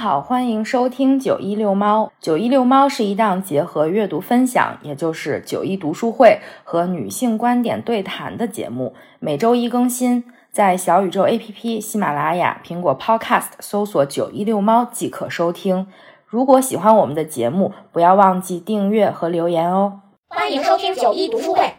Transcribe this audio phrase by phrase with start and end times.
[0.00, 2.10] 好，欢迎收听九一六猫。
[2.22, 15.86] 九一六猫是一档结合阅读分享，也就是九一读书会和女性观点对谈的节目，每周一更新，在小宇宙 APP、喜马拉雅、苹果 Podcast 搜索“九一六猫”即可收听。
[16.24, 20.00] 如果喜欢我们的节目，不要忘记订阅和留言哦。
[20.28, 21.74] 欢迎收听九一读书会。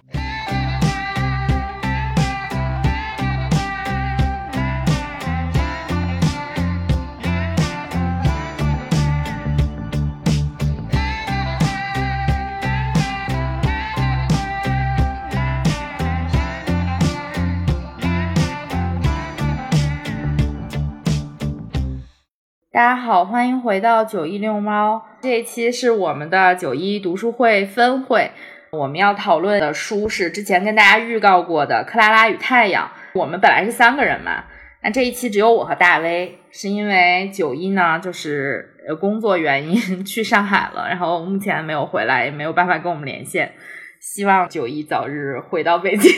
[22.73, 25.05] 大家好，欢迎回到九一遛猫。
[25.21, 28.31] 这一期是我们的九一读书会分会，
[28.71, 32.89] 我们要讨论的书是之前跟大家预告过的《克拉拉与太阳》。
[33.19, 34.45] 我们本来是三个人嘛，
[34.81, 39.75] 那这一期只有我和大威，是因为九一呢就是呃工作原因
[40.05, 43.51] 去上海了，然后目前没有回来，也没有办法跟我们连线。
[43.99, 46.09] 希望九一早日回到北京，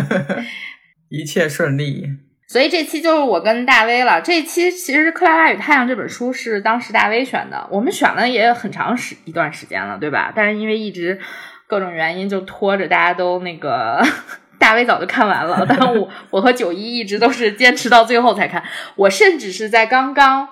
[1.10, 2.06] 一切顺利。
[2.52, 4.20] 所以这期就是我跟大威了。
[4.20, 10.30] 这期其实《克拉拉与太阳》这本书是当时大威选的，我们选了也很长时一段时间了，对吧？
[10.36, 11.18] 但是因为一直
[11.66, 14.04] 各种原因就拖着，大家都那个
[14.60, 18.62] 大威早就看完了，但我我和九一一直都是坚持到最后才看。
[18.96, 20.46] 我甚至是在刚刚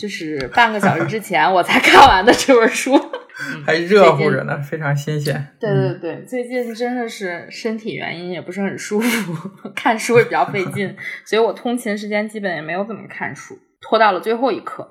[0.00, 2.98] 就是半个小时之前我才看完的这本书。
[3.64, 5.46] 还热乎着呢，非常新鲜。
[5.58, 14.86] 对对对，最近真的是身体原因也不是很舒服，看书也比较费劲， 所以我通勤时间基本也没有怎么看书，拖到了最后一刻。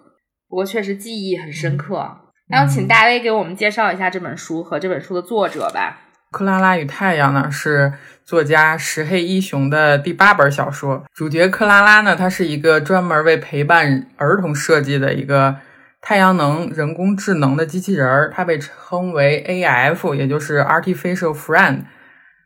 [0.47, 2.09] 不过确实记忆很深刻。
[2.47, 6.08] 那请大威给我们介绍一下这本书和这本书的作者吧。
[6.31, 15.57] 《克拉拉与太阳》呢是作家石黑一雄的第八本小说，主角克拉拉呢，她是一个专门为陪伴儿童设计的一个。
[16.02, 21.81] 太阳能人工智能的机器人儿，它被称为 AF，也就是 Artificial Friend。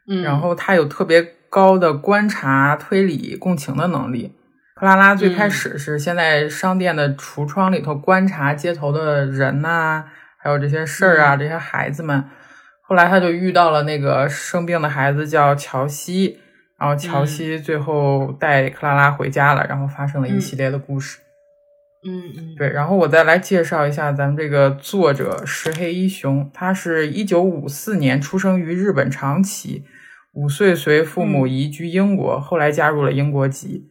[0.08, 4.36] 嗯，然后它有特别高的观察、推理、共情的能力。
[4.73, 10.05] 克拉拉最开始是先在商店的橱窗里头观察街头的人呐，
[10.39, 12.23] 还有这些事儿啊，这些孩子们。
[12.86, 16.39] 后来他就遇到了那个生病的孩子，叫乔西。
[16.80, 21.20] 然后乔西最后带克拉拉回家了，然后发生了一系列的故事。
[22.05, 29.86] 嗯嗯，对，然后我再来介绍一下咱们这个作者石黑一雄，他是一九五四年出生于日本长崎，
[30.33, 33.89] 五岁随父母移居英国，后来加入了英国籍。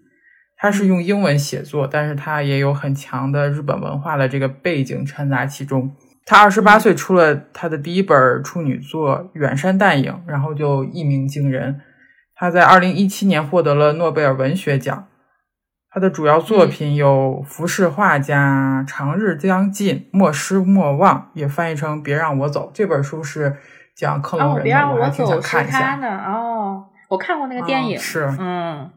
[0.59, 5.97] 他是用英文写作，但是他也有很强的日本文化的这个背景掺杂其中。
[6.25, 11.81] 他二十八岁出了他的第一本处女作《远山淡影》，然后就一鸣惊人。
[12.35, 15.09] 他在二零一七年获得了诺贝尔文学奖。
[15.95, 22.69] 他的主要作品有《浮世画家》《长日将近》《莫失莫忘》，也翻译成《别让我走》。
[22.73, 23.57] 这本书是
[23.95, 26.01] 讲克隆人的，我还挺想看一下。
[26.33, 27.99] 哦，我看过那个电影。
[27.99, 28.91] 是，嗯。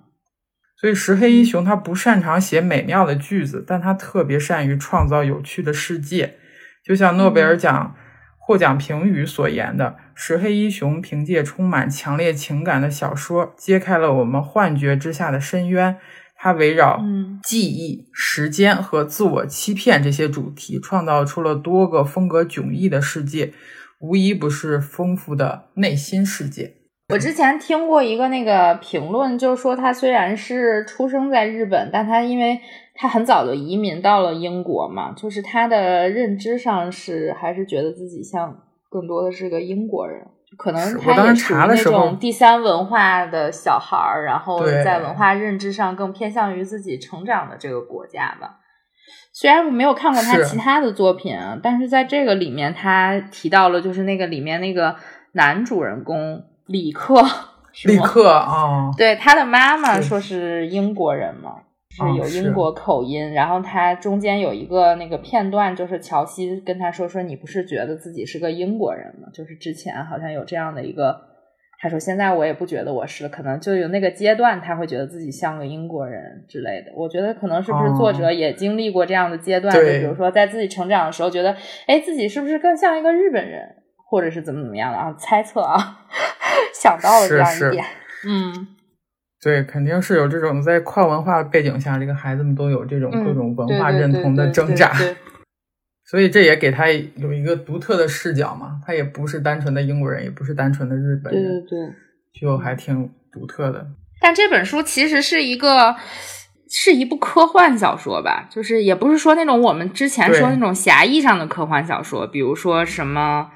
[0.80, 6.36] 所以石黑一雄他不擅长写美妙的句子，但他特别善于创造有趣的世界。
[6.85, 7.96] 就像诺贝尔奖
[8.38, 15.97] 获奖评语所言的，石黑一雄凭借充满强烈情感的小说，揭开了我们幻觉之下的深渊。
[16.38, 17.01] 他围绕
[17.44, 23.53] 记忆、时间和自我欺骗这些主题，创造出了多个风格迥异的世界，
[24.00, 26.74] 无一不是丰富的内心世界。
[27.09, 32.59] 我之前听过一个那个评论，就是说他虽然是出生在日本，但他因为
[32.95, 38.57] 他很早就移民到了英国嘛，就是他的认知上是还是觉得自己像
[38.89, 40.25] 更多的是个英国人。
[40.57, 48.59] 可能他也属于那种第三文化的小孩儿，然后在文化认知上更偏向于自己成长的这个国家吧。
[49.33, 54.95] 虽然我没有看过他其他的作品，但是在这个里面，他提到了就是那个里面那个
[55.33, 57.22] 男主人公李克，
[57.83, 61.56] 李克啊，对他的妈妈说是英国人嘛。
[61.95, 69.30] 是有英国口音，然后他中间有一个那个片段，就是乔西跟他说：“说你不是觉得自己是个英国人吗？
[69.33, 71.15] 就是之前好像有这样的一个，
[71.80, 76.92] 他说现在我也不觉得我是，可能就有那个阶段他会觉得自己像个英国人之类的。
[76.95, 81.56] 我觉得可能是不是作者也经历过这样的阶段，就比如说在自己成长的时候，觉得
[81.88, 83.62] 哎自己是不是更像一个日本人，
[84.09, 85.15] 或者是怎么怎么样的啊？
[85.18, 86.06] 猜测啊，
[86.75, 87.86] 想到了这样一点，
[88.27, 88.68] 嗯。”
[89.45, 94.92] 对，肯定是有这种在跨文化背景下，这个孩子们都有这种各种文化认同的挣扎，
[96.03, 98.81] 所以这也给他有一个独特的视角嘛。
[98.83, 101.94] 他也不是单纯的英国人，也不是单纯的日本人，对对对，
[102.42, 103.86] 就还挺独特的。
[104.19, 105.95] 但这本书其实是一个
[106.68, 113.51] 是一部科幻小说吧，就是也不是说那种我们之前说那种狭义上的科幻小说，比如说什么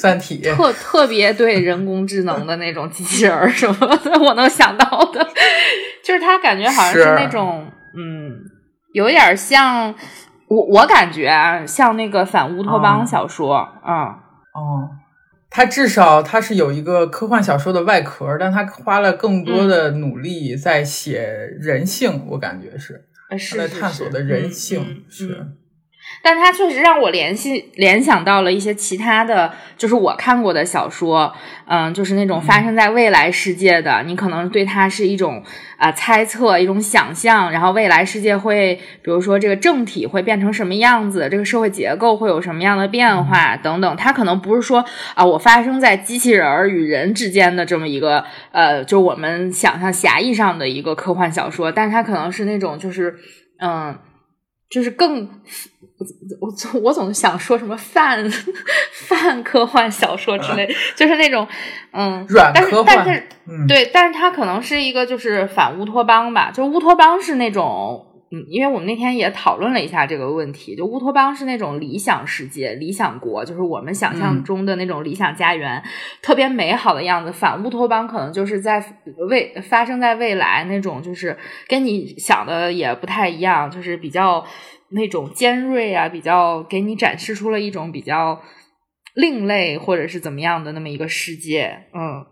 [0.00, 5.26] 三体特特别对人工智能的那种机器人儿什么的，我能想到的，
[6.04, 8.40] 就是他感觉好像是是那种嗯，
[8.92, 9.94] 有一点像
[10.48, 14.18] 我我感觉啊，像那个反乌托邦哦小说啊。
[14.54, 14.88] 哦，
[15.50, 21.22] 它至少他是有一个科幻小说的外壳，但他花了更多的努力在写
[21.58, 23.04] 人性，我感觉是。
[23.56, 25.46] 在探索的人嗯性嗯是。
[26.22, 31.34] 嗯但它确实让我联系联想到了一些其他的，就是我看过的小说，
[31.66, 35.42] 嗯，就是那种发生在未来世界的，你可能对它是一种
[35.78, 44.84] 啊、猜测，一种想象，然后未来世界会，比如说这个政体会变成什么样子，这个社会结构会有什么样的变化等等，它可能不是说
[45.16, 53.16] 啊、我发生在机器人儿与人之间的这么一个呃，就我们想象狭义上的一个科幻小说，但是它可能是那种就是
[53.60, 53.98] 嗯。
[54.70, 55.28] 就是更，
[56.40, 58.28] 我总我总想说什么泛
[59.08, 60.66] 泛科幻小说之类，
[60.96, 61.46] 就是那种
[61.92, 68.06] 嗯，但是软科幻但是嗯，对，但是它可能是一个就是反乌托邦吧，就乌托邦是那种。
[68.34, 75.82] 嗯，因为我们那天也讨论了一下这个问题，就乌托邦是那种理想世界、理想国，就是我们想象嗯中的那种理想家园，
[76.22, 77.30] 特别美好的样子。
[77.30, 78.82] 反乌托邦可能就是在
[79.28, 81.36] 未发生在未来那种，就是
[81.68, 84.42] 跟你想的也不太一样，就是比较
[84.92, 88.40] 那种尖锐啊，比较给你展示出了一种比较
[89.14, 91.86] 另类或者是怎么样的那么一个世界。
[91.94, 92.24] 嗯，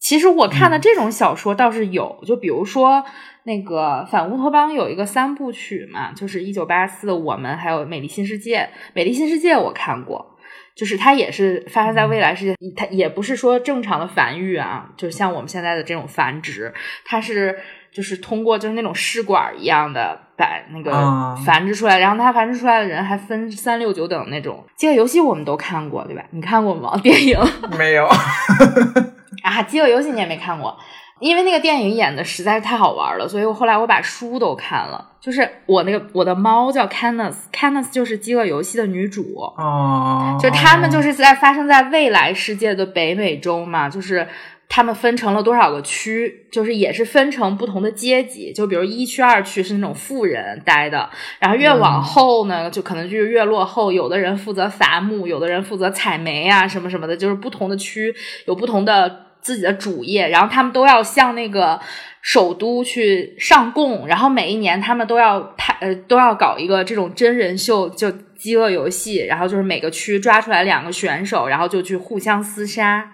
[0.00, 3.04] 其实我看的这种小说倒是有，就比如说
[3.50, 8.58] 那个反乌托邦有一个三部曲嘛，就是一九八四的《我们》，还有《美丽新世界》。
[8.94, 10.36] 《美丽新世界》我看过。
[10.76, 16.72] 就是它也是发生在未来世界，它也不是说正常的繁育啊，就像我们现在的这种繁殖，
[17.04, 17.58] 它是
[17.92, 24.64] 就是通过就是那种试管一样的把那个啊繁殖出来，然后它繁殖出来的人还分三六九等那种。
[24.76, 26.24] 饥饿游戏我们都看过对吧？
[26.30, 26.98] 你看过吗？
[27.02, 27.36] 电影
[27.76, 28.06] 没有，
[29.42, 30.78] 啊，饥饿游戏你也没看过。
[31.20, 35.06] 因为那个电影演的实在是太好玩了，所以我后来我把书都看了。
[35.20, 39.36] 就是我那个我的猫叫 Canis，Canis 就是饥饿游戏的女主。
[39.58, 44.26] 哦，就他们就是在发生在未来世界的北美洲嘛，就是
[44.66, 58.14] 他们分成了多少个区，就是也是分成不同的阶级，就比如一区、二区是那种富人待的，然后越往后呢，就可能就是越落后，有的人负责伐木，有的人负责采煤啊什么什么的，就是不同的区
[58.46, 61.80] 有不同的自己的主业，然后他们都要向那个。
[62.22, 73.10] 首都去上供，然后每一年他们都要拍呃都要搞一个这种真人秀，就饥饿游戏，然后就是每个区抓出来两个选手，然后就去互相厮杀，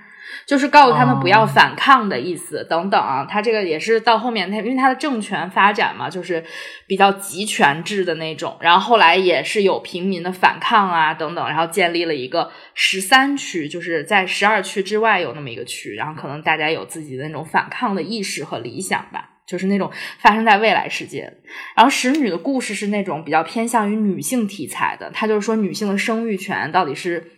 [0.46, 3.24] 就是告诉他们不要反抗的意思、等等啊。
[3.28, 6.44] 他这个也是到后面，他因为他的政权发展嘛，就是
[6.86, 19.30] 比较集权制的那种，然后后来也是有平民的反抗啊等等，然后建立了一个十三区，就是在十二区之外有那么一个区，然后可能大家有自己的那种反抗的意识和理想吧。
[19.46, 19.88] 就是那种
[20.18, 21.32] 发生在未来世界，
[21.76, 27.30] 然后使女的故事是那种比较偏向于女性题材的，它就是说女性的生育权到底是，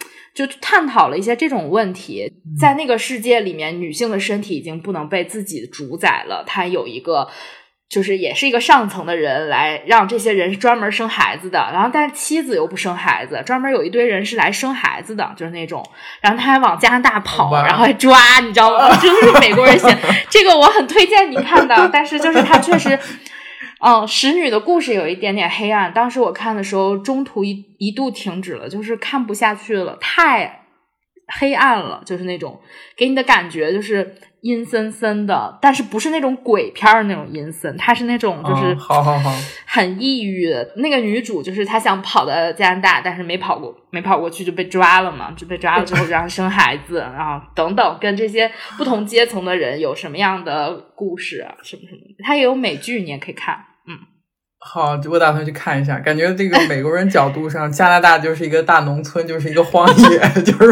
[0.47, 7.29] 就探讨了一些这种问题，在那个世界里面，女性的身体已经不能被自己主宰了，她有一个。
[7.91, 15.83] 就是也是一个上层的人来让这些人专门生孩子的，然后但是妻子又不生孩子，专门有一堆人是来生孩子的，就是那种，
[16.21, 18.95] 然后他还往加拿大跑，然后还抓，你知道吗？
[19.01, 19.89] 真的是美国人写，
[20.29, 22.91] 这个我很推荐你看的，但是就是他确实，
[23.81, 30.63] 嗯，使女的故事有一点点黑暗，当时我看的时候中途一一度停止了，就是看不下去了，太
[31.41, 32.61] 黑暗了，就是那种
[32.97, 34.17] 给你的感觉就是。
[34.41, 39.35] 阴森森的，但是不是那种鬼片儿那种阴森，它是那种就是哦好好好，
[39.67, 40.75] 很抑郁的。
[40.77, 52.23] 那个女主就是她想跑到加拿大，但是没跑过，没跑过去就被抓了嘛，就被抓了之后让她生孩子，然后等等，跟这些不同阶层的人有什么样的故事啊，什么什么的。
[52.23, 53.68] 它也有美剧，你也可以看，嗯。
[54.61, 56.01] 好，我打算去看一下。
[56.01, 60.67] 感觉这个美国人角度上， 加拿大就是一个大农村，就是一个荒野， 就是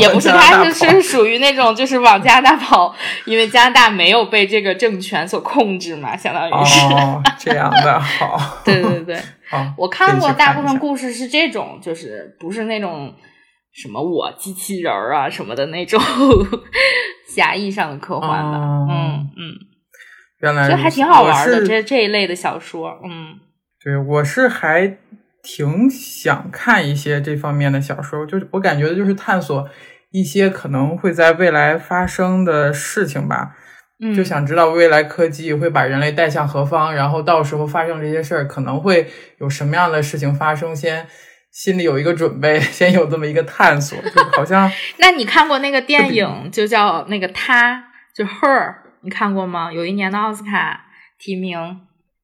[0.00, 2.92] 也不是，他是是属于那种就是往加拿大跑，
[3.24, 6.86] 因为加拿大没有被这个政权所控制嘛，相当于是。
[6.92, 8.60] 哦，这样的好。
[8.64, 10.76] 对 对对，好，我看过大部分。
[10.78, 13.14] 故事是这种，就是不是那种
[13.72, 16.00] 什么我机器人儿啊什么的那种
[17.28, 19.69] 狭义上的科幻的，哦嗯嗯。
[20.40, 23.38] 原来其实还挺好玩的，这这一类的小说，嗯，
[23.82, 24.96] 对，我是还
[25.42, 29.68] 挺想看一些这方面的小说，就是我感觉就是探索
[30.10, 33.56] 一些可能会在未来发生的事情吧。
[34.02, 39.06] 嗯就想知道未来科技会把人类带向何方，然后到时候发生这些事儿，可能会
[39.40, 41.06] 有什么样的事情发生，先
[41.52, 49.72] 心里有一个准备， 先有这么一个探索，就好像 那你看过那个电影，就叫那个他，就 Her，你看过吗？
[49.72, 50.86] 有一年的奥斯卡
[51.18, 51.80] 提名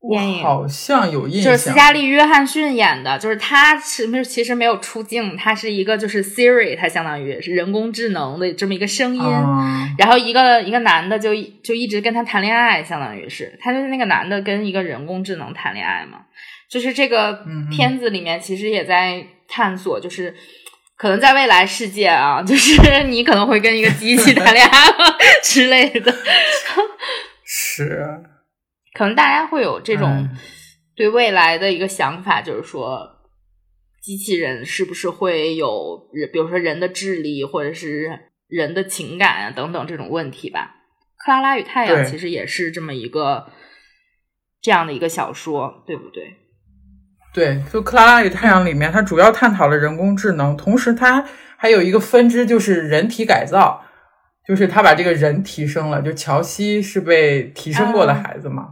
[0.09, 9.23] 电影，好像有印象，就是斯嘉丽·约翰逊演的，就是他是没其实没有出镜，他是一个就是 Siri，它相当于是人工智能的这么一个声音。
[9.23, 16.19] 啊然后一个一个男的就就一直跟他谈恋爱，相当于是他就是那个男的跟一个人工智能谈恋爱嘛，
[16.69, 20.35] 就是这个片子里面其实也在探索，就是
[20.97, 24.89] 可能在未来世界啊，就是 你可能会跟一个机器谈恋爱
[25.43, 26.15] 之类的，
[27.45, 28.23] 是
[28.95, 30.31] 可能大家会有这种哎
[30.97, 33.13] 对未来的一个想法，就是说。
[34.03, 40.77] 机器人是不是会有，比如说人的智力，或者是人的情感啊等等这种问题吧？
[41.19, 43.51] 克拉拉与太阳其实也是这么一个
[44.63, 46.37] 这样的一个小说，对不对？
[47.37, 51.23] 对，就《克拉拉与太阳》里面，它主要探讨了人工智能，同时它
[51.59, 53.83] 还有一个分支就是人体改造，
[54.49, 56.01] 就是他把这个人提升了。
[56.01, 58.23] 就乔西是被提升过的啊。
[58.25, 58.69] 孩子嘛，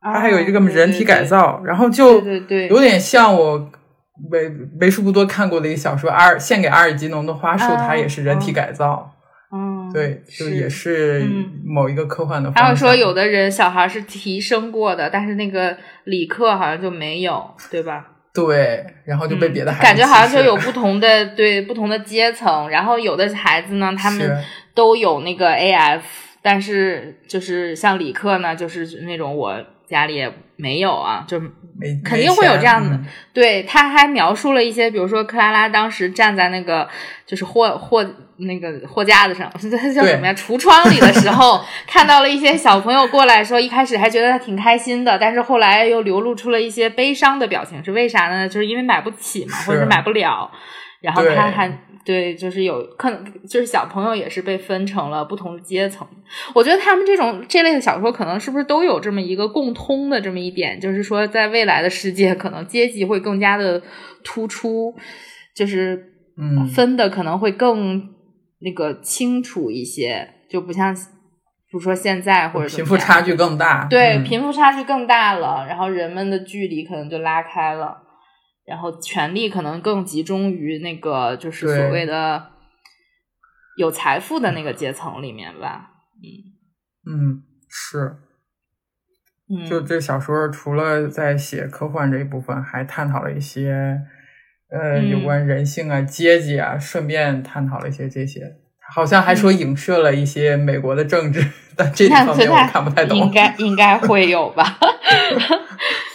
[0.00, 2.68] 他他还有一个人体改，造，然后就对对对。
[2.68, 3.70] 有点像我
[4.30, 9.12] 为为数不多看过的一个小说《阿尔献给阿尔吉农的花束》，啊它也是人体改造，
[9.54, 12.64] 嗯，对，就也是嗯某一个科幻的方向。
[12.64, 18.08] 还有说有的人小孩是提升过的，但是那个李克好像就没有，对吧？
[18.32, 24.42] 对，然后就被别的孩子、嗯感觉好像就有不同的对不同的阶层，然后有的孩子呢，他们
[24.74, 26.00] 都有那个 AF，
[26.40, 29.54] 但是就是像李克呢，就是那种我
[29.86, 30.32] 家里也
[30.62, 33.04] 没有啊，就没肯定会有这样的嗯
[33.34, 36.88] 对，他还描述了一些，比如说克拉拉当时站在那个
[37.26, 40.32] 就是货货那个货架子上，这 叫什么呀？
[40.34, 48.48] 橱窗里的时候， 看到了一些小朋友过来说，一开始还觉得他挺开心的，但是后来又流露出了一些悲伤的表情，是为啥呢？
[48.48, 50.48] 就是因为买不起嘛，或者是买不了。
[51.00, 51.68] 然后对他还
[52.04, 56.06] 对，就是有可能就是小朋友也是被分成了不同的阶层。
[56.54, 63.80] 我觉得他们这种这类的小说，可能是不是都有这么一个共通的这么一点，就是说在未来的世界，可能阶级会更加的
[64.24, 64.94] 突出，
[65.54, 66.66] 就是嗯。
[66.66, 68.08] 分的可能会更
[68.60, 71.00] 那个清楚一些，就不像比
[71.72, 74.24] 如说现在或者贫富差距更大，对，嗯。
[74.24, 78.01] 贫富差距更大了，然后人们的距离可能就拉开了，
[78.64, 82.50] 然后权力可能更集中于那个就是所谓的
[83.76, 85.90] 有财富的那个阶层里面吧。
[86.22, 88.16] 嗯嗯是。
[89.50, 94.00] 嗯，就这小说除了在写科幻这一部分，还探讨了一些
[94.70, 98.40] 呃嗯有关人性啊、阶级啊，顺便探讨了一些这些。
[98.94, 103.16] 好像还说影射了一些美国的政治， 但这那方面我看不太懂。
[103.18, 104.64] 应该应该会有吧。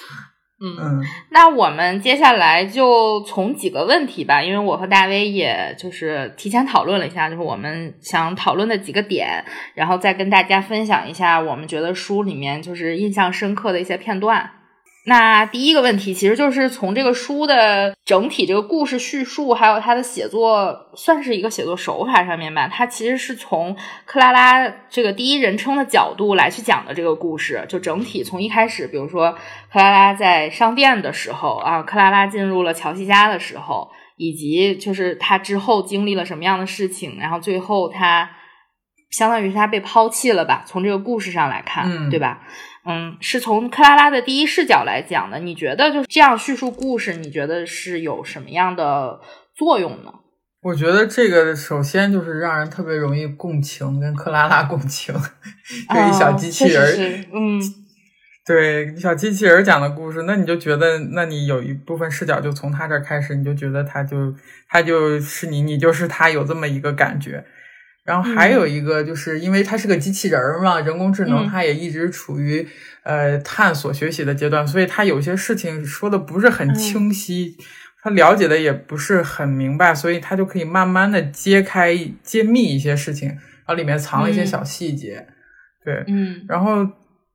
[0.60, 9.46] 嗯，嗯那我们接下来就从几个问题吧，因为我和大威也就是提前讨论了一下，就是我们想讨论的几个点，
[9.76, 14.52] 然后再跟大家分享一下我们觉得书里面就是印象深刻的一些片段。
[15.10, 23.74] 那第一个问题其实就是从这个书的整体这个故事叙述，还有它的写作，算是一个写作手法上面吧，它其实是从
[24.06, 27.66] 克拉拉这个第一人称的角度来去讲的这个故事。
[27.70, 29.32] 就整体从一开始，比如说
[29.72, 38.30] 克拉拉在商店的时候啊，克拉拉进入了乔西家的时候，以及就是他之后经历了什么样的事情，然后最后他
[39.12, 40.66] 相当于是他被抛弃了吧？
[40.68, 42.42] 从这个故事上来看，嗯对吧？
[42.88, 45.40] 嗯，是从克拉拉的第一视角来讲的。
[45.40, 49.20] 你觉得就是这样叙述故事，你觉得是有什么样的
[49.56, 50.14] 作用呢？
[50.64, 55.14] 我觉得这个首先就是让人特别容易共情，跟克拉拉共情，
[55.94, 57.62] 就一小机器人儿，嗯
[58.46, 64.34] 对小机器人儿讲的故事，那你就觉得，那你有一部分视角就从他这儿开始，你就觉得他就
[64.70, 67.46] 他就是你，你就是他，有这么一个感觉。
[68.08, 71.50] 然后还有一个，就是因为它是个机器人儿嘛，人工智能，嗯。
[71.50, 72.66] 它也一直处于
[73.04, 77.58] 呃探索学习的阶段，所以它有些事情说的不是很清晰，
[78.02, 84.48] 他了解的也不是很明白，所以他就可以慢慢的揭开、揭秘一些事情，然后里面藏了一些嗯。
[84.48, 85.28] 小细节。
[85.84, 86.46] 对，嗯。
[86.48, 86.88] 然后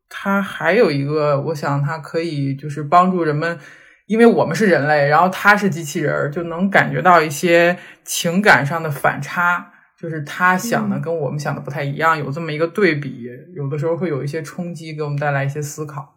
[0.09, 3.59] 它还有一个，我想它可以就是帮助人们，
[4.07, 9.72] 因为我们是人类，然后它是机器人儿，就能感觉到一些情感上的反差，
[10.03, 16.17] 就是他想的嗯跟我们想的不太一样，有这么一个对比，有的时候会有一些冲击，给我们带来一些思考。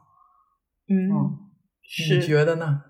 [0.90, 0.98] 嗯，
[2.00, 2.82] 你是觉得呢？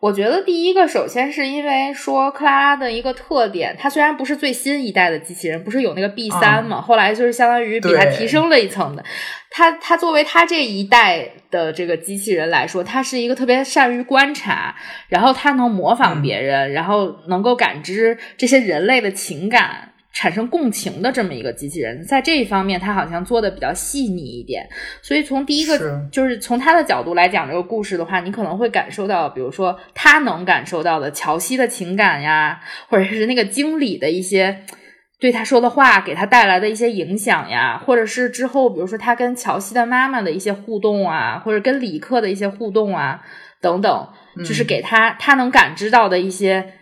[0.00, 9.04] 我觉得第一个，首先是因为说克拉拉的一个特点，它虽然不是最新一代的机器人，不是有那个 B 三嘛，后来就是相当于比它提升了一层的。
[9.50, 14.74] 它它作为它这一代的这个机器人来说，它是一个特别善于观察，
[15.08, 19.93] 然后它能模仿别人，然后能够感知这些人类的情感。
[20.14, 24.64] 产生共情的这么一个机器人，在这一方面，他好像做的比较细腻一点。
[25.02, 34.62] 所以从第一个，就是从他的角度来讲这个故事的话，你可能会感受到，比如说他能感受到的乔西的情感呀，或者是那个经理的一些
[35.18, 43.20] 对他说的话给他带来的一些影响呀，或者是之后，比如说他跟乔西的妈妈的一些互动啊，或者跟李克的一些互动啊，
[43.60, 44.08] 等等，
[44.46, 46.74] 就是给他他能感知到的一些，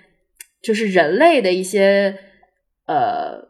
[0.62, 2.14] 就是人类的一些。
[2.86, 3.48] 呃，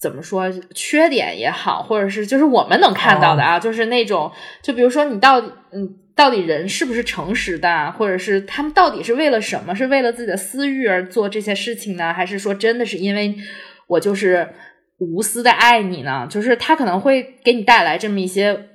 [0.00, 4.30] 怎么说缺点也好，或者是就是我们能看到的啊，就是那种，
[4.62, 9.74] 就比如说你到底，嗯，到底人是不是诚实的，或者是他们到底是为了什么？
[9.74, 12.12] 是为了自己的私欲而做这些事情呢？
[12.12, 13.36] 还是说真的是因为
[13.86, 14.48] 我就是
[14.98, 16.26] 无私的爱你呢？
[16.28, 18.68] 就是他可能会给你带来这么一些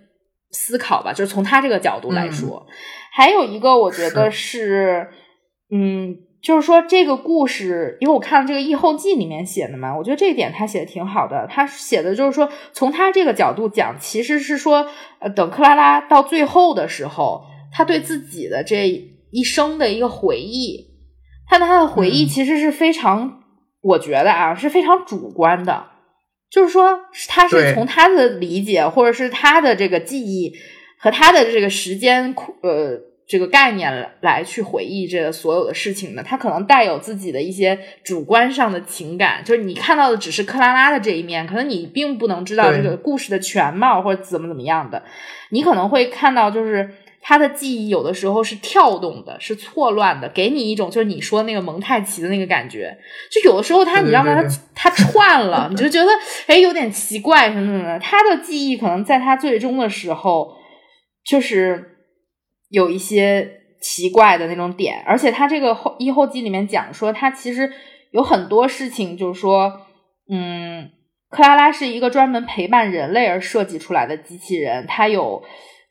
[0.52, 2.66] 思考吧，就是从他这个角度来说，
[3.12, 5.10] 还有一个我觉得是，
[5.70, 6.20] 嗯。
[6.46, 11.48] 就是说，这个故事，因为我看了这个《异后记》里面写的嘛，我觉得这一点他写的挺好的。
[11.50, 14.86] 他写的就是说，从他这个角度讲，其实是说，
[15.18, 17.42] 呃，等克拉拉到最后的时候，
[17.74, 18.88] 他对自己的这
[19.32, 20.86] 一生的一个回忆，
[21.48, 23.40] 他的他的回忆其实是非常，
[23.82, 25.88] 我觉得啊是非常主观的，
[26.52, 30.54] 就是说，他是从他的理解或者是他的这个记忆
[31.00, 33.15] 和他的这个时间，呃。
[33.28, 45.02] 这个概念来去回忆这个所有的事情的，他可能带有自己的一些主观上的情感，就是你看到的只是克拉拉的这一面，可能你并不能知道这个故事的全貌或者怎么怎么样的。
[45.50, 46.88] 你可能会看到，就是
[47.20, 52.96] 他的记忆有的时候是跳动的，是错乱的，给你一种就是你说那个蒙太奇的那个感觉。
[53.32, 54.40] 就有的时候他，你知道吗？
[54.76, 56.12] 他他串了， 你就觉得
[56.46, 57.98] 哎有点奇怪什么什么的。
[57.98, 60.56] 他的记忆可能在他最终的时候
[61.26, 61.94] 就是。
[62.76, 67.72] 有一些奇怪的那种点，而且他这个后一后记里面讲说，他其实
[68.12, 69.80] 有很多事情，就是说，
[70.30, 70.92] 嗯，
[71.30, 75.42] 克拉拉是一个专门陪伴人类而设计出来的机器人，它有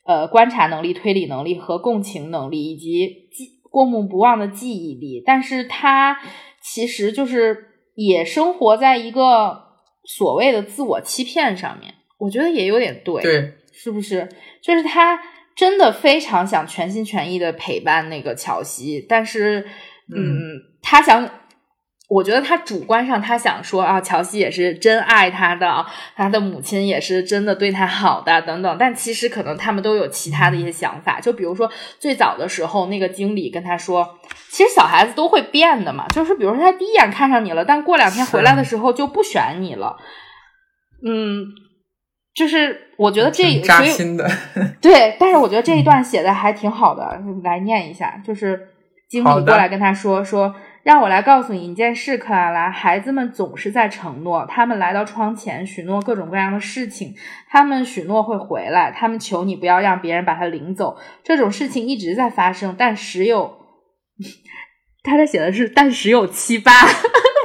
[0.05, 6.19] 呃观察能力、推理能力和共情能力，以及记过目不忘的记忆力，但是它
[6.63, 9.63] 其实就是也生活在一个
[10.05, 14.29] 所谓的自我欺骗上面，我觉得也有点对，对，是不是？
[14.63, 15.19] 就是他。
[15.57, 19.67] 真的非常想全心全意的陪伴那个乔西，但是，
[20.15, 21.31] 嗯，他想，
[22.09, 25.87] 我觉得他主观上他想说啊，乔西也是真爱他的，
[26.17, 28.77] 他的母亲也是真的对他好的，等等。
[28.79, 34.19] 但其实可能他们都有其他的一些想法，就比如说最早的时候，那个经理跟他说，
[34.51, 39.97] 其实小孩子都会变的嘛，就是比如说他第一眼看上你了，但过两天回来的时候就不选你了，
[41.07, 41.64] 嗯。
[42.35, 44.29] 就是我觉得这扎心的，
[44.83, 48.21] 对，但是我觉得这一段写的还挺好的，来念一下。
[48.25, 48.69] 就是
[49.09, 57.15] 经理过来跟他说说，让我来告诉你一件事，克拉拉，孩子们总是在承诺，他们来到窗前许诺各种各样的事情，
[57.49, 60.97] 他们许诺会回来，他们求你不要让别人把他领走。
[61.23, 63.59] 这种事情一直在发生，但时有，
[65.05, 66.73] 他这写的是但时有七八。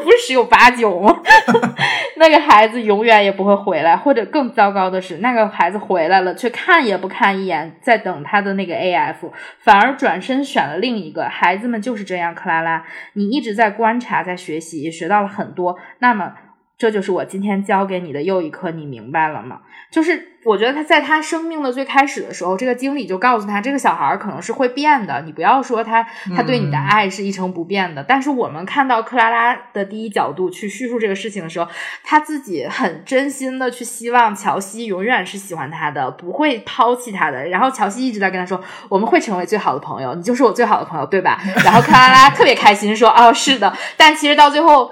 [0.04, 1.22] 不是十有八九吗？
[2.18, 11.30] 那个孩子永远也不会回来，或者更糟糕的是，那个孩子回来了，却看也不看一眼，在等他的那个 AF，反而转身选了另一个。
[11.30, 15.78] 孩子们就是这样，克拉拉，你一直在观察，在学习，也学到了很多。
[16.00, 16.34] 那么。
[16.78, 19.60] 这就是我今天教给你的又一课，你明白了吗？
[19.92, 26.02] 就是我觉得他在他生命的最开始的时候，这个经理就告诉他，这个小孩可能是会变的，你不要说他
[26.36, 28.02] 他对你的爱是一成不变的。
[28.02, 31.70] 但是我们看到克拉拉的第一角度去叙述这个事情的时候，
[32.04, 37.46] 他自己很真心的去希望乔西永远是喜欢他的，不会抛弃他的。
[37.50, 41.38] 然后乔西一直在跟他说，我们会成为最好的朋友，你就是我最好的朋友，对吧？
[41.66, 43.76] 然后克拉拉特别开心说，哦，是的。
[43.98, 44.92] 但其实到最后。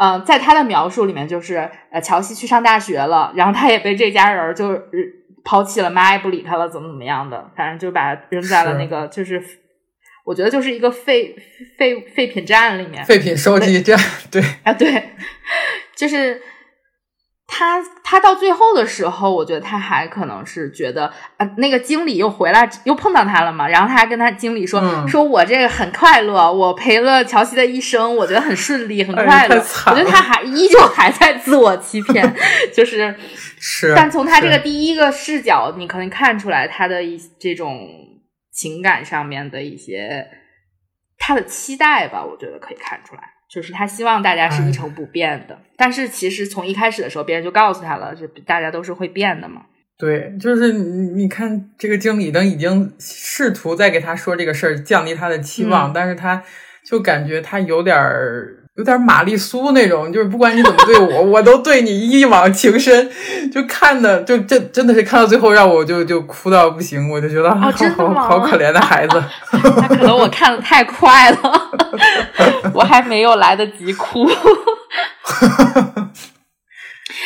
[0.00, 4.80] 嗯，在他的描述里面，就是呃，乔西去上大学了，然后他也被这家人就
[5.44, 9.42] 抛弃了，妈也不理他了，怎么怎么样的，反正就把他扔在了那个，就是
[10.24, 11.36] 我觉得就是一个废
[11.78, 13.98] 废废品站里面，废品收集站，
[14.30, 15.10] 对啊，对，
[15.94, 16.42] 就是。
[17.48, 21.06] 他他到最后的时候，我觉得他还可能是觉得
[21.36, 29.56] 啊，那个经理又回来又碰到他了嘛，然后他还跟他经理说，说我这个很快乐，我陪了乔西的一生，我觉得很顺利，很快乐。
[29.56, 32.34] 我觉得他还依旧还在自我欺骗，
[32.74, 33.14] 就是
[33.58, 33.94] 是。
[33.94, 37.88] 但从他这个第一个视角，你可能看出来他的一这种
[38.52, 40.26] 情感上面的一些
[41.16, 45.58] 他的期待吧，我觉得可以看出来，就是他希望大家是一成不变的。
[45.76, 49.62] 但是其实从一开始的时候，别人就告诉他了，就大家都是会变的嘛。
[49.98, 56.42] 对，就是你你看，这个经理都已经试图在给他说这个事儿，降低他的期望，但是他
[56.84, 58.65] 就感觉他有点儿。
[58.76, 63.10] 有点玛丽苏那种，就是不管你怎么对我，我都对你一往情深。
[63.52, 67.08] 就看的，就真真的是看到最后，让我就就哭到不行。
[67.10, 69.22] 我就觉得好好好可怜的孩子。
[69.52, 71.70] 那可能我看的太快了，
[72.74, 74.28] 我还没有来得及哭。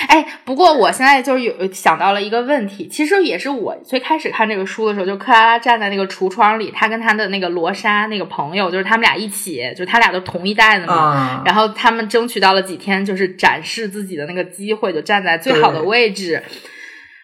[0.09, 16.42] 哎，不过我现在就是有想到了一个问题，其实也是我最开始看这个书的时候，就克拉拉站在那个橱窗里，她跟她的那个罗莎那个朋友，就是他们俩一起，就是他俩都同一代的嘛，然后他们争取到了几天就是展示自己的那个机会，就站在最好的位置。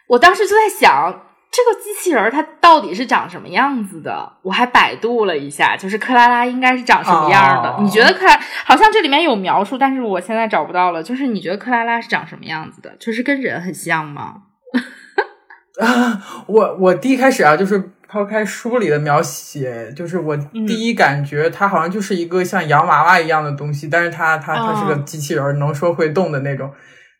[0.07, 1.23] 我当时就在想。
[1.51, 4.31] 这个机器人它到底是长什么样子的？
[4.43, 7.77] 我还百度了一下，就是克拉拉应该是长什么样的？
[7.81, 11.03] 你觉得克拉好像这里面有描述，但是我现在找不到了。
[11.03, 12.95] 就是你觉得克拉拉是长什么样子的？
[13.01, 14.43] 就是跟人很像吗？
[15.81, 26.71] 啊，我我第一开始啊，就是抛开书里的描写，就是我第一感觉它好像就是一个像洋娃娃一样的东西，但是它它它是个机器人，能说会动的那种。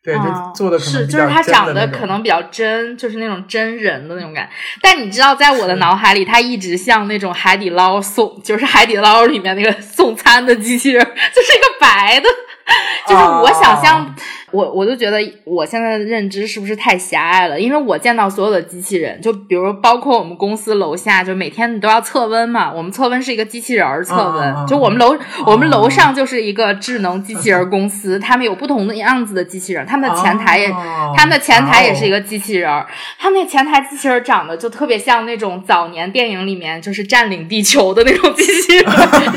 [0.07, 0.23] 对，就
[0.55, 4.49] 做的是，就是他长得可能比较真，就是那种真人的那种感。
[4.81, 11.03] 但你知道，在我的脑海里，他一直像那种海底捞送，就是海底捞里面那个送餐的机器人，
[11.35, 12.29] 就是一个白的。
[13.05, 14.15] 就是我想象，
[14.51, 17.59] 我我就觉得我现在的认知是不是太狭隘了？
[17.59, 22.71] 因为我见到所有的机器人，就比如包括我们公司楼下，就每天你都要测温嘛。
[22.71, 30.69] 我们测温是一个机器人测温，就我们楼我们楼上就是一个智能机器人公司，他们有不同的样子的机器人，他们的前台也，
[31.15, 32.71] 他们的前台也是一个机器人。
[33.19, 38.85] 他们那前台机器人长得就特别像那种早年电影里面就是占领地球的那种机器人，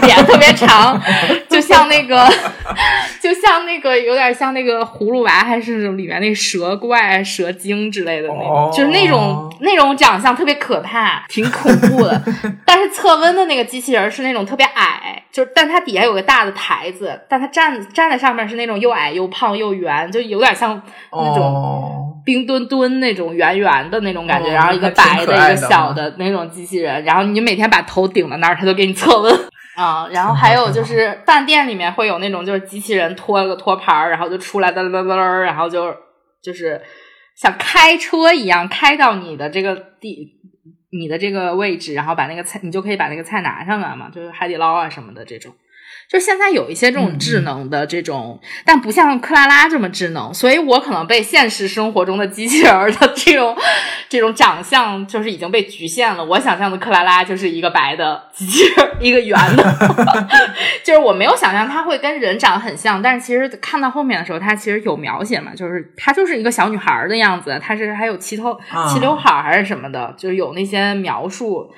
[0.03, 1.01] 脸特别长，
[1.49, 2.31] 就像那个。
[3.21, 12.23] 就像那个有点像那个葫芦娃，还是里面那蛇怪、蛇精之类的那种，就是那种那种长相特别可怕，挺恐怖的。
[12.67, 24.53] 但是测温的那个机器人是那种特别矮，就是但它底下有个大的台子，但它站站在上面是那种又矮又胖又圆，就有点像那种冰墩墩那种圆圆的那种感觉。
[24.53, 29.35] 然后一个白的，一个小的那种机器人，然后你每天把头顶在那儿，它就给你测温。
[29.81, 35.97] 啊，然后还有就是饭店里面会有那种就是机器人拖了个托盘儿，然后就出来哒哒哒哒，然后就
[36.43, 36.79] 就是
[37.35, 40.35] 像开车一样开到你的这个地，
[40.91, 45.51] 你的这个位置，然后把那个菜你就可以把那个菜拿上来嘛，就是海底捞啊什么的这种。
[46.11, 53.57] 就现在有一些这种智能的这种，但不像克拉拉这么智能，所以我可能被现实生活中的机器人的这种
[54.09, 56.25] 这种长相就是已经被局限了。
[56.25, 59.65] 我想象的克拉拉就是一个白的机器人，一个圆的，
[60.83, 63.01] 就是我没有想象它会跟人长得很像。
[63.01, 68.59] 但是其实看到后面的时候，它其实有描写嘛，就是她就是一个小女孩的样子，她是还有齐头
[68.93, 71.71] 齐刘海还是什么的，就是有那些描述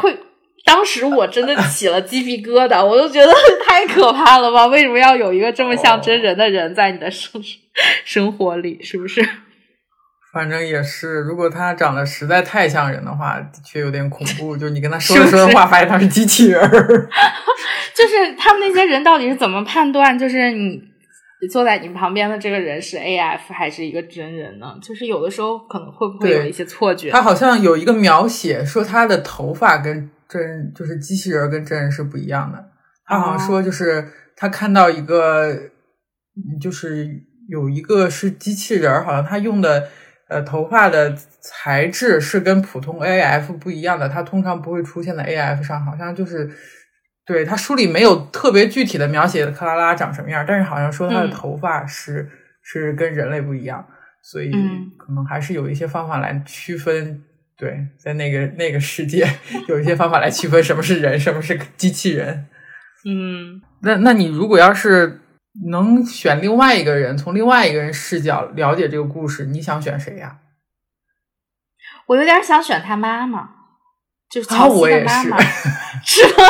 [0.00, 0.18] 会。
[0.64, 3.32] 当时我真的起了鸡皮疙瘩，我都觉得
[3.66, 4.66] 太可怕了吧？
[4.68, 7.42] 为什么要有一个这么像真人的人在你的生
[8.04, 8.80] 生活里？
[8.82, 9.20] 是不是？
[10.32, 14.56] 反正也是，如果他长得实在太像人的话，的确有点恐怖。
[14.56, 16.62] 就是你跟他说着说着话，发现他是机器人。
[17.94, 20.18] 就是他们那些人到底是怎么判断？
[20.18, 20.80] 就是你
[21.50, 24.74] 坐在你旁边的这个人是 A F 还是一个真人呢？
[24.80, 27.10] 就是有的时候可能会不会有一些错觉？
[27.10, 30.08] 他好像有一个描写说他的头发跟。
[30.32, 32.70] 真就是机器人跟真人是不一样的。
[33.04, 35.54] 他好像说，就是他看到一个，
[36.58, 37.06] 就是
[37.48, 39.88] 有一个是机器人，好像他用的
[40.28, 44.08] 呃头发的材质是跟普通 A F 不一样的。
[44.08, 46.50] 它通常不会出现在 A F 上，好像就是
[47.26, 52.30] 对他书里没有特别具体的描写克拉拉长什么样，但是好像说他的头发是
[52.62, 53.86] 是跟人类不一样，
[54.22, 54.50] 所以
[54.96, 57.22] 可能还是有一些方法来区分。
[57.62, 59.24] 对，在那个那个世界，
[59.70, 62.48] 有一些方法来区分什么是人，什么是机器人。
[63.04, 65.20] 嗯，那那你如果要是
[65.70, 70.38] 能选另外一个人，从另外一个人视角了解这个故事，你想选谁呀？
[72.06, 73.50] 我有点想选他妈妈，
[74.28, 75.38] 就是乔西的妈妈，
[76.04, 76.42] 是吗？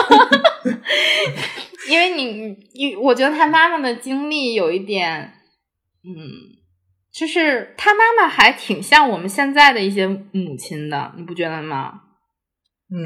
[1.90, 5.34] 因为你，你，我觉得他妈妈的经历有一点，
[6.04, 6.61] 嗯。
[7.14, 12.00] 就是他妈妈还挺像我们现在的一些母亲的，你不觉得吗？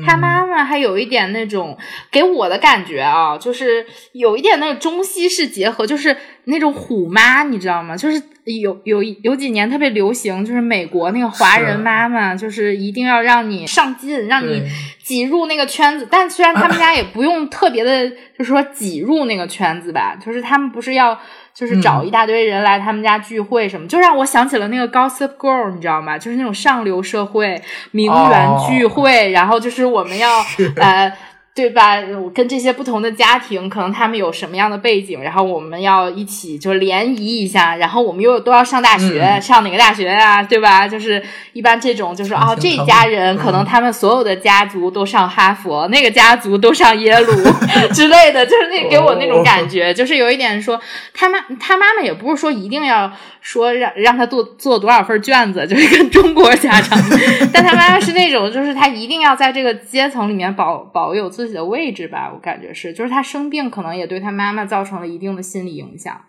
[0.04, 1.78] 他妈妈还有一点那种
[2.10, 7.96] 给我的感觉啊，就是有一点那个中西式结合，就是那种虎妈，你知道吗？
[7.96, 14.60] 就是有有有几年特别流行，就是美国那个华人妈妈，就是一定要让你上进，让你
[15.04, 16.08] 挤入那个圈子。
[16.10, 21.20] 但虽然他们 家也不用特别的，就是说挤入那个圈子吧，就是他们不是要。
[21.56, 26.18] 就是找一大堆人来他们家聚会什么，就让我想起了那个 Gossip Girl，你知道吗？
[26.18, 30.28] 就是那种上流社会名媛聚会，然后就是我们要
[30.76, 31.12] 呃。
[31.56, 31.96] 对吧？
[32.34, 40.42] 跟这些不同的家庭，可能他们有什么样的背景，然后我们要一起就联谊一下，然后我们又都要上大学，上哪个大学啊？
[40.42, 40.86] 对吧？
[40.86, 41.22] 就是
[41.54, 47.32] 一般这种，就是哦，这一家人可能他们所有的家族都上哈佛，那个家族都上耶鲁
[47.94, 50.78] 之类的，就是那给我那种感觉，就是有一点说
[51.14, 56.98] 他妈他妈妈也不是说一定要说让让他做做多少份卷子，就是跟中国家长，
[57.50, 61.45] 但他妈妈是那种，就是他一定要在这个阶层里面保保有自。
[61.46, 66.20] 自己的位置吧，我感觉是，就是他生病，可能也对他妈妈造成了一定的心理影响，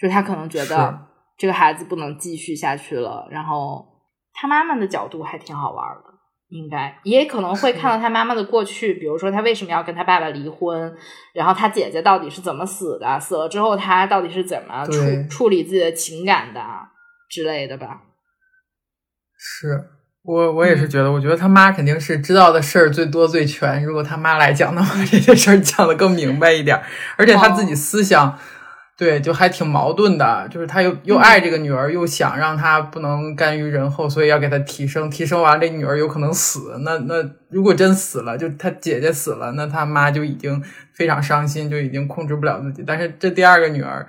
[0.00, 3.26] 就他可能觉得这个孩子不能继续下去了。
[3.30, 3.86] 然后
[4.32, 6.12] 他妈妈的角度还挺好玩的，
[6.48, 10.94] 应该也可能会看到他妈妈的过去，比如说他为什么要跟他爸爸离婚，
[11.34, 14.92] 然后他姐姐到底是怎么死的，死了之后他到底是怎么处
[15.30, 16.60] 处理自己的情感的
[17.30, 18.02] 之类的吧。
[19.36, 20.01] 是。
[20.24, 23.82] 我我也是觉得，我觉得他妈肯定是知道的事儿最多最全。
[23.84, 26.80] 如果他妈来讲的话，这些事儿讲的更明白一点。
[27.16, 28.38] 而且他自己思想，
[28.96, 30.46] 对，就还挺矛盾的。
[30.48, 35.10] 就是他又又爱这个女儿，又想让她不能甘于人后，所以要给她提升。
[35.10, 36.78] 提升完，这女儿有可能死。
[36.84, 37.14] 那那
[37.50, 42.84] 如果真死了，就他姐姐死了，那他妈就已经非常伤心，就已经控制不了自己。
[42.86, 44.06] 但是这第二个女儿。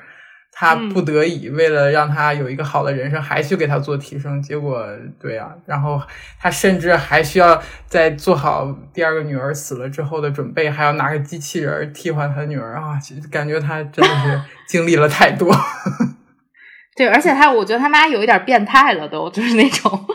[0.56, 4.40] 他不得已，为了让他有一个好的人生，还去给他做提升。
[4.40, 4.88] 结果，
[5.20, 6.00] 对呀，然后
[6.40, 13.00] 他甚至还需要在做好第二个女儿死了之后的准备，还要拿个机器人替换他女儿啊！
[13.32, 15.52] 感觉他真的是 经历了太多。
[16.96, 20.06] 对，而且他，我觉得他妈有一点变态了，都就是那种，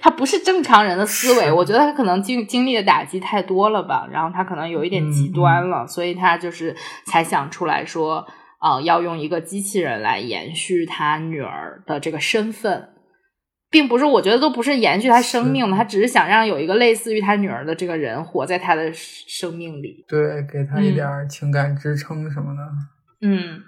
[0.00, 1.52] 他不是正常人的思维。
[1.52, 6.74] 我觉得他可能经经历的打击太多了吧，然后他可能有一点极端了，所以他就是
[7.06, 8.26] 才想出来说。
[8.62, 12.90] 啊，要用一个机器人来延续他女儿的这个身份，
[13.68, 22.60] 并不是我觉得都不是延续他生命的，他只是想让有一个类似于他女儿的这个人活在他的生命里，对，给他一点情感支撑什么的。
[23.26, 23.60] 嗯，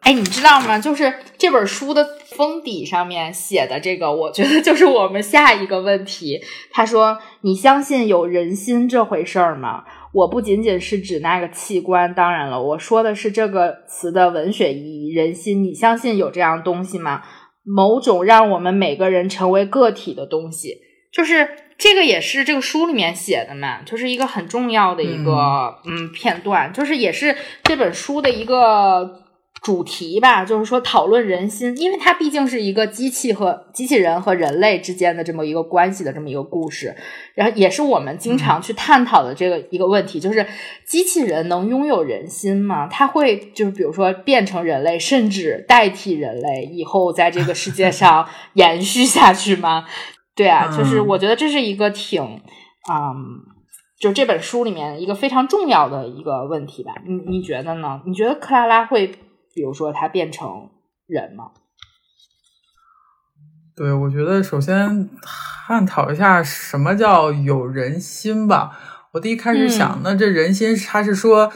[0.00, 0.78] 哎，你知道吗？
[0.78, 6.42] 就是这本书的封底上面写的这个，我觉得就是我们下一个问题。
[6.70, 15.12] 他说：“你相信有人心这回事儿吗？”我不仅仅是指那个器官，当然了，我说的是这个词的文学意义。
[15.12, 17.22] 人心，你相信有这样东西吗？
[17.64, 20.78] 某种让我们每个人成为个体的东西，
[21.12, 29.23] 就是这个，也是这个书里面写的嘛，就是一个很重要的一个嗯片段，就是也是这本书的一个。
[29.64, 36.94] 主题吧，就是说讨论人心，因为它毕竟是一个机器和机器人和人类之间的这么一个关系的这么一个故事，
[37.34, 40.46] 然后也是我们经常去探讨的这个一个问题，就是
[40.86, 42.86] 机器人能拥有人心吗？
[42.88, 49.86] 它会就是比如说变成人类，甚至代替人类，以后在这个世界上延续下去吗？
[50.36, 53.40] 对啊，就是我觉得这是一个挺嗯，
[53.98, 56.92] 就这本书里面一个非常重要的一个问题吧。
[57.06, 58.02] 你你觉得呢？
[58.04, 59.10] 你觉得克拉拉会？
[59.54, 60.70] 比如说，他变成
[61.06, 61.52] 人吗？
[63.76, 65.08] 对，我觉得首先
[65.66, 68.78] 探讨一下什么叫有人心吧。
[69.12, 71.52] 我第一开始想，那这人心，他是说，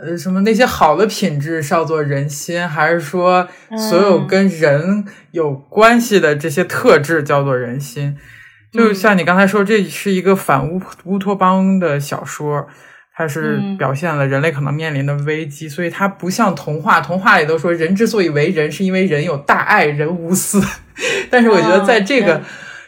[0.00, 3.48] 呃，什么那些好的品质叫做人心，还是说
[3.90, 8.16] 所有跟人有关系的这些特质叫做人心？
[8.72, 12.68] 就像你刚才说，这是一个反乌乌托邦的小说。
[13.20, 17.02] 它是表现了人类可能面临的危机，所以它不像童话。
[17.02, 20.58] 童话里都说人之所以为人，是因为人有大爱，人无私。
[21.28, 22.40] 但是我觉得在这个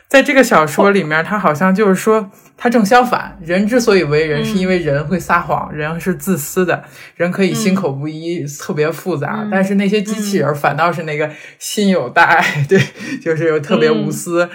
[0.09, 3.37] 在这个小说里面，它好像就是说，它正相反。
[3.43, 6.83] 人之所以为人，是因为人会撒谎，人是自私的，
[7.17, 9.47] 人可以心口不一，特别复杂。
[9.51, 12.81] 但是那些机器人反倒是那个心有大爱， 对，
[13.23, 14.49] 就是又特别无私。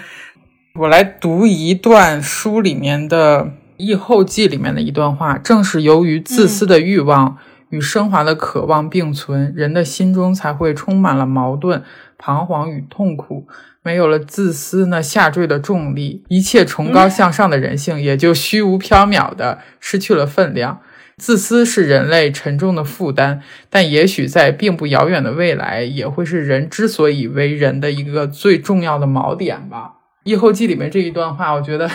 [0.74, 3.44] 我来读一段书里面的。
[3.78, 7.38] 《异后记》里面的一段话，正是由于自私的欲望
[7.70, 11.82] 与升华的渴望并存，人的心中才会充满了矛盾、
[12.18, 13.46] 彷徨与痛苦。
[13.82, 20.80] 没有了自私那下坠的重力，一切崇高向上的人性也就虚无缥缈的失去了分量。
[21.16, 29.94] 自私是人类沉重的负担，但也许在并不遥远的未来，也会是人之所以为人的一个最重要的锚点吧。
[30.30, 31.88] 《异后记》里面这一段话，我觉得。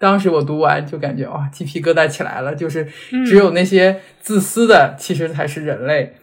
[0.00, 2.54] 当时我读完就感觉哇，鸡皮疙瘩起来了。
[2.54, 6.14] 就是嗯只有那些自私的，其实才是人类。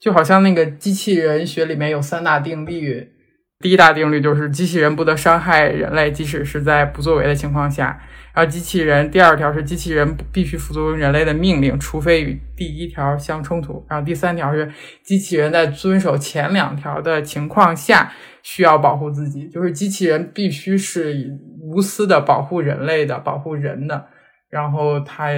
[0.00, 3.12] 就好像那个机器人学里面有三大定律，
[3.60, 8.00] 第一大定律就是机器人不得伤害人类，即使是在不作为的情况下。
[8.34, 13.82] 然后机器人第二条是机器人必须服从人类的命令，除非与第一条相冲突。
[13.88, 14.70] 然后第三条是
[15.02, 24.06] 机器人在遵守前两条的情况下需要保护自己，就是机器人必须是无私的保护人类的、保护人的，
[24.50, 25.30] 然后它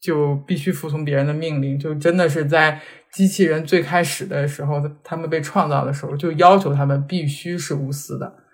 [0.00, 2.80] 就必须服从别人的命令，就真的是在
[3.12, 8.44] 机器人最开始的时候，他们被创造的时候就要求他们必须是无私的。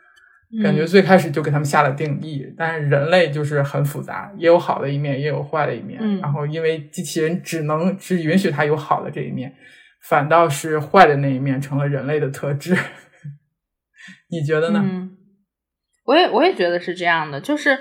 [0.62, 5.98] 感觉最开始就给他们下了定义，但是人类就是很复杂，也有好的一面，也有坏的一面。
[6.00, 9.52] 嗯然后因为机器人只能只允许它有好的这一面，
[10.09, 12.76] 反倒是坏的那一面成了人类的特质。
[14.30, 14.80] 你觉得呢？
[14.85, 15.16] 嗯，
[16.04, 17.80] 我也我也觉得是这样的，就是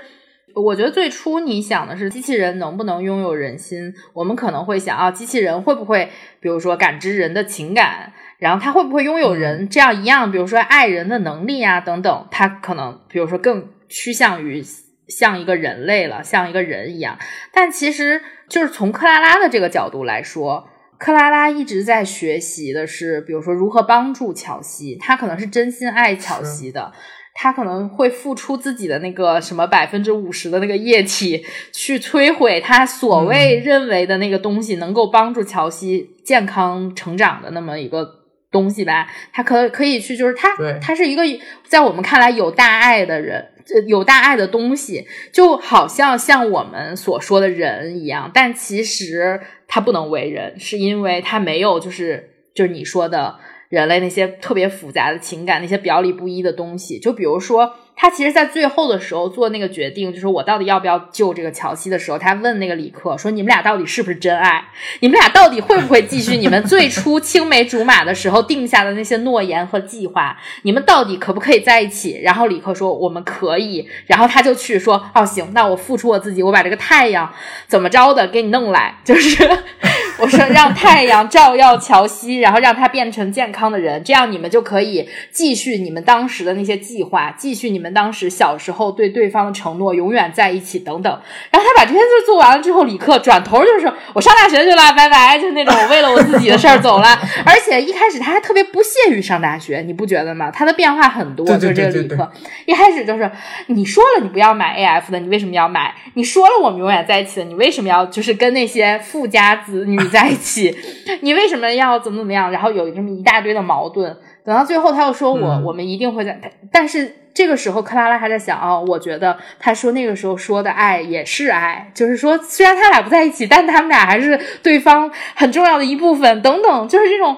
[0.54, 14.62] 我觉得最初你想的是机器人能不能拥有人心，我们可能会想啊，机器人会不会比如说感知人的情感，然后它会不会拥有人这样一样，比如说爱人的能力啊等等，它可能比如说更趋向于
[15.08, 17.18] 像一个人类了，像一个人一样。
[17.52, 20.68] 但其实就是从克拉拉的这个角度来说。
[20.96, 26.92] 克拉拉一直在学习的是，比如说如何帮助乔西，她可能是真心爱乔西的，
[27.34, 38.08] 她可能会付出自己的那个什么百分之五十的那个液体，去摧毁他所谓认为的那个东西，能够帮助乔西健康成长的那么一个
[38.50, 39.08] 东西吧。
[39.32, 40.48] 他可可以去，就是他，
[40.80, 41.22] 他，是一个
[41.66, 43.50] 在我们看来有大爱的人。
[43.74, 53.36] 呃有大爱的东西，就好像像我们所说的人一样，但其实他不能为人，是因为他没有就是就是你说的
[53.74, 56.98] 人类那些特别复杂的情感，那些表里不一的东西。
[56.98, 64.64] 就比如说，他其实，在最后的时候做那个决定，就是我到底要不要救这个乔西的时候，他问那个李克说：“你们俩到底是不是真爱？
[65.00, 70.36] 你们俩到底会不会继续你们最初青梅竹马的时候定下的那些诺言和计划？
[70.62, 77.32] 你们到底可不可以在一起？”然后李克说：“我们可以。”然后他就去说：“哦，行，那我付出我自己，我把这个太阳
[77.68, 79.48] 怎么着的给你弄来，就是
[80.18, 91.12] 我说让太阳照耀乔西，然后让他变成健康的人，这样你们就可以继续你们当时的那些计划，继续你们当时小时候对对方的承诺，永远在一起等等。
[91.50, 97.08] 然后他把这些事做完了之后，李克转头就是：“我上大学去了，拜拜。”就是那种为了我自己的事儿走了。
[97.44, 100.50] 而且一开始他还特别不屑于上大学，你不觉得吗？
[100.50, 102.30] 他的变化很多，就是这个李克。
[102.66, 103.30] 一开始就是
[103.66, 105.94] 你说了你不要买 AF 的，你为什么要买？
[106.14, 110.74] 你说了我们永远在一起的，你为什么要就是跟那些富家子女在一起？
[111.22, 112.50] 你为什么要怎么怎么样？
[112.50, 116.38] 然后有这么一大堆的矛盾，等到最后他又说我、嗯我们一定会在，
[116.70, 117.16] 但是。
[117.34, 127.36] 这个时候，克拉拉还在想哦，我觉得他说那个时候说的爱也是爱，就是说虽然他俩不在一起，但他们俩还是对方很重要的一部分，等等，就是这种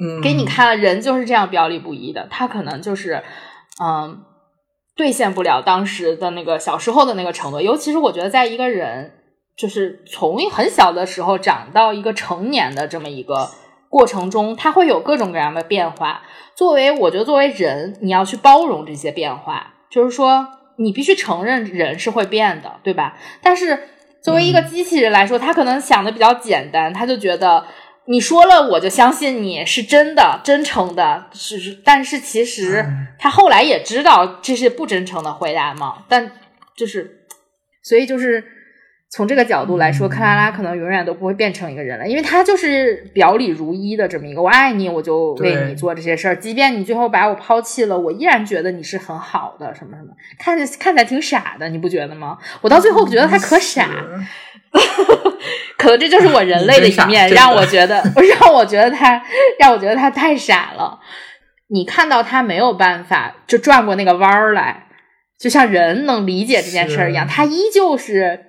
[0.00, 3.22] 嗯，给你看了，人就是这样表里不一的，他可能就是，
[3.82, 4.24] 嗯，
[4.96, 7.62] 兑现不了当时的那个小时候的那个承诺。
[7.62, 9.12] 尤其是我觉得，在一个人
[9.56, 13.50] 就是从很小的时候长到一个成年的这么一个
[13.88, 16.22] 过程中，它会有各种各样的变化。
[16.54, 20.46] 作为我觉得，作为人，你要去包容这些变化，就是说，
[20.76, 23.16] 你必须承认人是会变的，对吧？
[23.42, 23.88] 但是
[24.22, 27.64] 作为一个机器人来说，他可能想的比较简单，他就觉得。
[28.10, 31.78] 你说了，我就相信你是真的、真诚的，是是。
[31.84, 32.82] 但是其实
[33.18, 36.06] 他后来也知道这是不真诚的回答嘛。
[36.08, 36.32] 但
[36.74, 37.26] 就是，
[37.82, 38.42] 所以就是
[39.10, 52.36] 从这个角度来说，克拉拉可能永远都不会变成一个人了，因为她就是表里如一的这么一个，我爱你，我就为你做这些事儿，即便你最后把我抛弃了，我依然觉得你是很好的，什么什么，看着看起来挺傻的，你不觉得吗？
[52.60, 53.88] 我到最后觉得他可傻。
[55.78, 58.02] 可能这就是我人类的一面， 让我觉得，
[58.40, 59.22] 让我觉得他，
[59.58, 61.00] 让我觉得他太傻了。
[61.68, 64.88] 你看到他没有办法就转过那个弯儿来，
[65.38, 68.47] 就像人能理解这件事儿一样，是他依旧是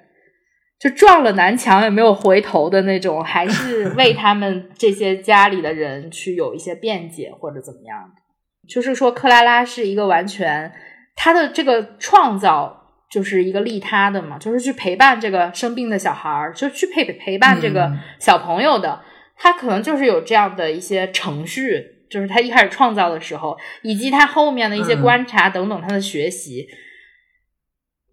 [0.80, 8.22] 就撞了南墙也没有回头的那种，还是 为他们这些家里的人去有一些辩解或者怎么样的。
[8.68, 10.72] 就是说，克拉拉是一个完全
[11.16, 12.78] 他的这个创造。
[13.12, 19.02] 就是一个利他的嘛，就是去陪伴这个生病的小孩儿，就去陪陪伴这个嗯小朋友的。
[19.36, 26.68] 他可能就是有这样的一些程序，就是他一开始创造的时候，以及他后面的一些嗯观察等等，他的学习。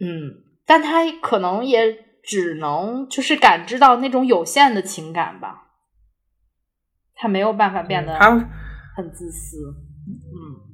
[0.01, 0.33] 嗯，
[0.65, 5.69] 但他可能也只能就是感知到那种有限的情感吧，
[7.15, 8.19] 他没有办法变得
[8.97, 9.57] 很自私。
[10.09, 10.67] 嗯。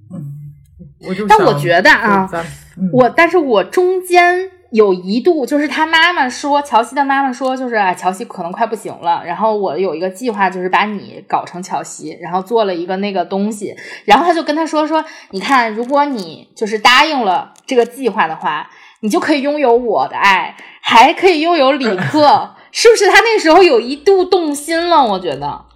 [1.07, 2.29] 我就但我觉得啊
[2.77, 9.23] 嗯我，但是我中间有一度就是他妈妈说，乔西的妈妈说，就是啊，乔西可能快不行了。
[9.25, 13.75] 然后我有一个计划，就是把你搞成乔西，然后做了一个那个东西。
[14.05, 18.69] 然后他就跟他说说，你看，如果你就是答应了这个计划的话，
[19.01, 23.07] 你就可以拥有我的爱，还可以拥有李克， 是不是？
[23.07, 25.67] 他那时候有一度动心了，我觉得。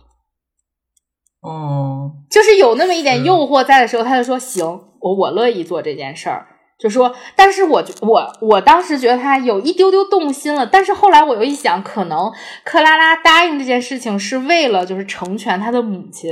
[1.40, 4.64] 哦，就是有那么一点诱惑在的时候，他就说行，
[5.00, 6.48] 我我乐意做这件事儿。
[6.78, 12.30] 就说，但是我我我当时觉得他有一丢丢动心了，但是后来我又一想，可能
[12.64, 16.30] 克拉拉答应这件事情是为了就是成全他的母亲，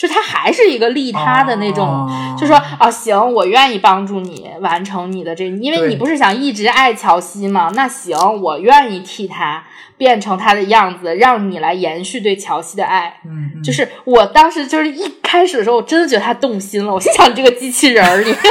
[0.00, 7.70] 就他还是一个利他的那种，就说啊行，我愿意帮助你完成你的这，因为你不是想一直爱乔西吗？
[7.74, 9.62] 那行，我愿意替他
[9.98, 13.20] 变成他的样子，让你来延续对乔西的爱。
[13.26, 18.34] 嗯，就是我当时就是一开始的时候，我真的觉得他动心了，我心想你这个机器人儿你。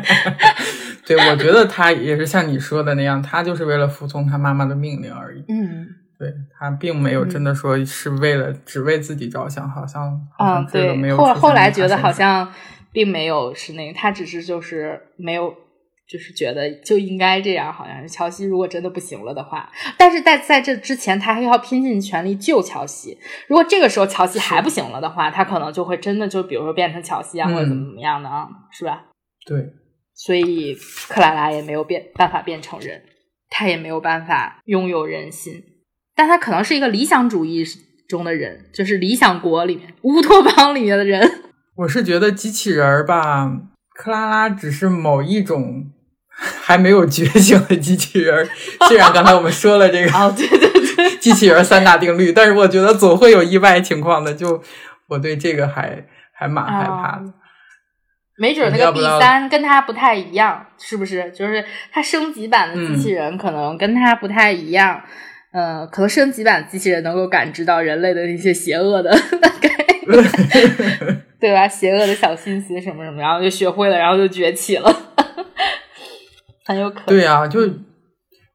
[1.06, 5.44] 对，我觉得他也是像你说的那样，他就是为了服从他妈妈的命令而已。
[5.48, 5.88] 嗯，
[6.20, 12.52] 对他并没有真的说是为了只为自己着想，好像啊，对，后后来觉得好像
[12.92, 15.54] 并没有是那个，他只是就是没有，
[16.06, 23.16] 就是觉得就应该这样，好像是乔西如果真的不行了的话，但是在在这之前，他还要拼尽全力救乔西。
[23.48, 29.06] 如果这个时候乔西还不行了的话，他可能就会真的就比如说变成乔西啊，或者怎么怎么样的啊，是吧？
[29.46, 29.70] 对，
[30.14, 30.74] 所以
[31.08, 33.02] 克拉拉也没有变办法变成人，
[33.48, 35.54] 他也没有办法拥有人心，
[36.20, 37.64] 但他可能是一个理想主义
[38.06, 41.26] 中的人，就是理想国里面乌托邦里面的人。
[41.76, 43.50] 我是觉得机器人儿吧，
[43.94, 45.86] 克拉拉只是某一种
[46.28, 48.46] 还没有觉醒的机器人儿。
[48.86, 54.34] 虽然刚才我们说了这个，哦，对对对， 机器人三大定律，但是我觉得总会有意外情况的。
[54.34, 54.62] 就
[55.08, 56.04] 我对这个还
[56.34, 57.32] 还蛮害怕的。
[58.36, 61.30] 没准那个 B 三跟他不太一样，是不是？
[61.30, 65.10] 就是它升级版的机器人可能跟他不太一样，嗯，
[65.90, 69.10] 可能升级版机器人能够感知到人类的那些邪恶的，
[71.40, 71.66] 对吧？
[71.66, 74.90] 邪恶的小心思什么什么，然后就学会了，然后就崛起了，
[76.66, 77.06] 很有可能。
[77.06, 77.60] 对呀，就。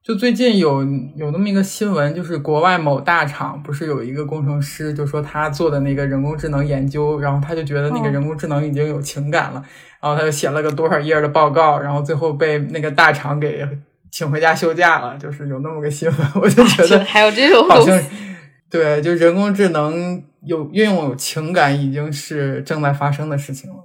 [0.06, 0.84] 就最近有
[1.16, 9.64] 有那么一个新闻，就是国外某大厂不是有一个工程师，就说他做的那个人工智能研究，然后他就觉得那个人工智能已经有情感了，
[10.00, 13.68] 然后他就写了个多少页的报告，然后最后被那个大厂给
[14.12, 18.00] 请回家休假了，就是有那么个新闻，我就觉得 还有这种好像
[18.70, 23.78] 对，就人工智能有运用有情感，已经是正在发生的事情了。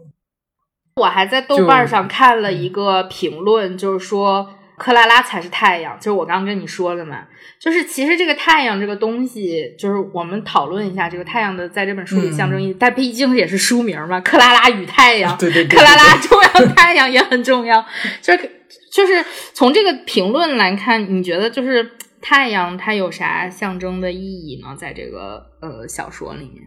[0.97, 4.51] 我还在豆瓣上看了一个评论，就是说。
[4.81, 7.19] 克拉拉才是太阳，就是我刚刚跟你说的嘛。
[7.61, 12.77] 就是其实这个太阳这个东西，就是我们讨论一下这个太阳的，在这本书里象征意义。
[12.81, 15.79] 但毕竟也是书名嘛，《克拉拉与太阳 》。对对对。
[15.79, 17.85] 克拉拉重要，太阳也很重要。
[18.23, 18.60] 就是
[18.93, 19.25] 就是
[19.55, 24.75] 从这个评论来看，你觉得就是太阳它有啥象征的意义呢？
[24.77, 26.65] 在这个呃小说里面。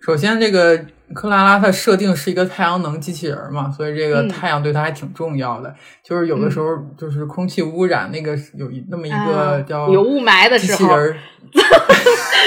[0.00, 5.74] 首先，这个克拉拉它设定是一个太阳能机器人嘛，所以这个太阳对它还挺重要的。
[6.04, 10.94] 就是有的时候，就是空气污染，那个有那么一个叫有雾霾的时候，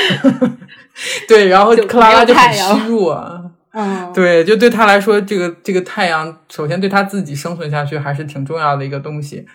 [1.28, 3.52] 对，然后克拉拉就很虚弱。
[3.78, 9.46] 嗯，对，就对他来说，这个这个太阳，首先对他自己生存下去还是挺重要的一个东西。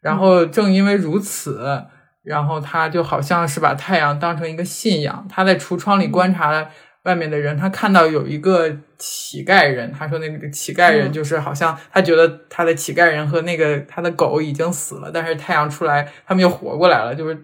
[0.00, 1.84] 然后正因为如此，
[2.24, 6.68] 然后他就好像是把太阳当成一个信仰，他在橱窗里观察。
[7.04, 8.68] 外面的人，他看到有一个
[8.98, 17.14] 乞丐人，他说那个乞丐人就是好像他觉得他的乞丐人和那个他的狗已经死了，但是太阳出来，他们又活过来了。
[17.14, 17.34] 就是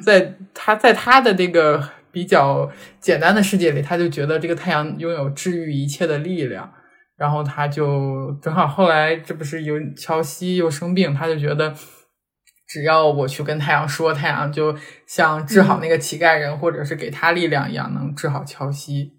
[0.00, 6.72] 在他在他的这个比较简单的世界里，他就觉得这个太阳拥有治愈一切的力量。
[7.16, 11.74] 然后他就正好后来这不是有乔西又生病，他就觉得。
[12.72, 14.72] 只要我去跟太阳说，太阳就
[15.04, 19.10] 像治好那个乞丐人，或者是给他力量一样，能治好乔西。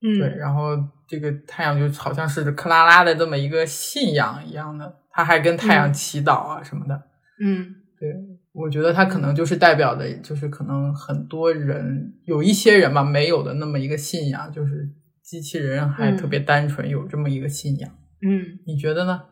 [0.00, 0.38] 嗯，对。
[0.38, 0.78] 然后
[1.08, 6.94] 这个太阳就好像是克拉拉的这么一个信仰一样的，他还跟太阳祈祷啊什么的。
[7.42, 8.14] 嗯，对。
[8.52, 14.88] 我觉得他可能就是代表的，就是可能很多人有一些人吧，没有的那么一个信仰，就是
[15.22, 17.90] 机器人还特别单纯，有这么一个信仰。
[18.22, 19.22] 嗯，你觉得呢？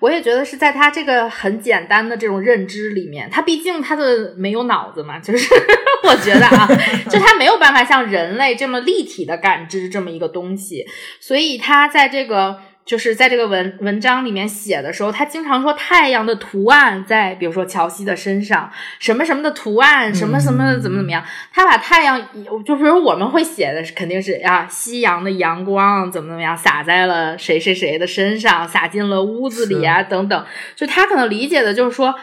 [0.00, 5.54] 我也觉得是在他这个很简单的这种认知里面，他毕竟他的没有脑子嘛，就是
[6.02, 6.66] 我觉得啊，
[7.10, 10.84] 就他没有办法像人类这么立体的感知这么一个东西，
[11.20, 18.70] 所以他在这个就是在这个文文章里面写的时候，他经常说太阳的图案在，比如说乔西的身上，
[19.00, 21.22] 什么什么的图案，什么什么怎么怎么样，
[21.52, 22.18] 他把太阳，
[22.64, 32.14] 就比如我们会写的肯定是啊，夕阳的阳光怎么怎么样洒在了谁谁谁的身上，洒进了屋子里啊，等等，就他可能理解的就是说。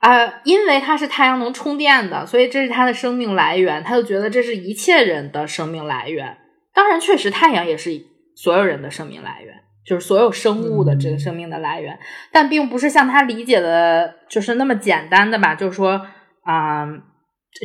[0.00, 3.82] 啊，因为它是太阳能充电的，所以这是它的生命来源。
[3.82, 6.36] 他就觉得这是一切人的生命来源。
[6.74, 7.90] 当然，确实太阳也是
[8.34, 11.98] 所有人的生命来源，就是所有生物的这个生命的来源。
[12.32, 15.54] 但并不是像他理解的，就是那么简单的吧？
[15.54, 16.00] 就是说
[16.44, 16.86] 啊，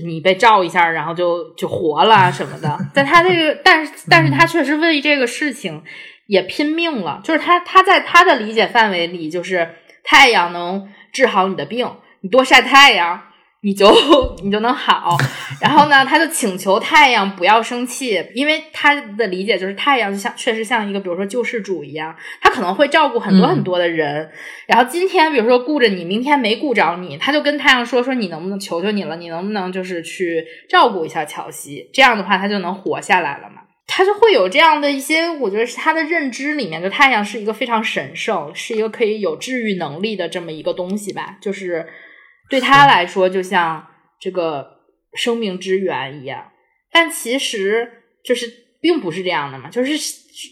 [0.06, 2.78] 你被照一下，然后就就活了什么的。
[2.94, 5.84] 在他这个，但是但是他确实为这个事情
[6.28, 7.22] 也拼命了。
[7.24, 11.90] 就是他他在他的理解范围里，就是太阳能治好你的病。
[12.22, 13.22] 你多晒太阳，
[13.62, 13.88] 你就
[14.42, 15.18] 你就能好。
[15.60, 24.30] 然后呢，他就请求太阳不要生气，因为他的理解就是太阳就像确实像一个，比如说救世主一样，他可能会照顾很多很多的人。
[24.66, 31.90] 然后今天比如说顾着你，明天没顾着你，他就跟太阳说说你能不能求求你了，你能不能就是去照顾一下乔西？
[31.94, 33.64] 这样的话他就能活下来了嘛。
[33.88, 41.86] 他就会有这样的一些，我觉得是他的认知里面，就太阳是一个非常神圣，是一个可以有治愈能力的这么一个东西吧，就是。
[42.50, 43.88] 对他来说，就像
[44.20, 44.80] 这个
[45.14, 46.52] 生命之源一样，
[46.92, 47.90] 但其实
[48.24, 49.94] 就是并不是这样的嘛，就是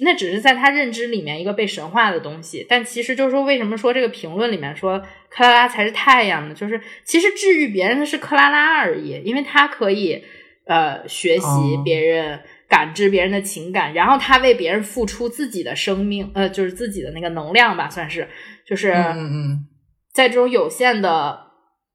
[0.02, 2.66] 那只是在他认知里面一个被神化的东西。
[2.70, 6.54] 但其实就是说，为什么说这个评论里面说克拉拉才是太阳呢？
[6.54, 10.24] 就是其实治愈别人的是克拉拉而已，因为他可以
[10.66, 11.48] 呃学习
[11.84, 12.40] 别人，
[12.70, 18.28] 感知别人的情感，然后他为别人付出自己的生命，呃，就是自己的那个能量吧，算是
[18.68, 19.68] 就是嗯嗯，
[20.14, 21.47] 在这种有限的。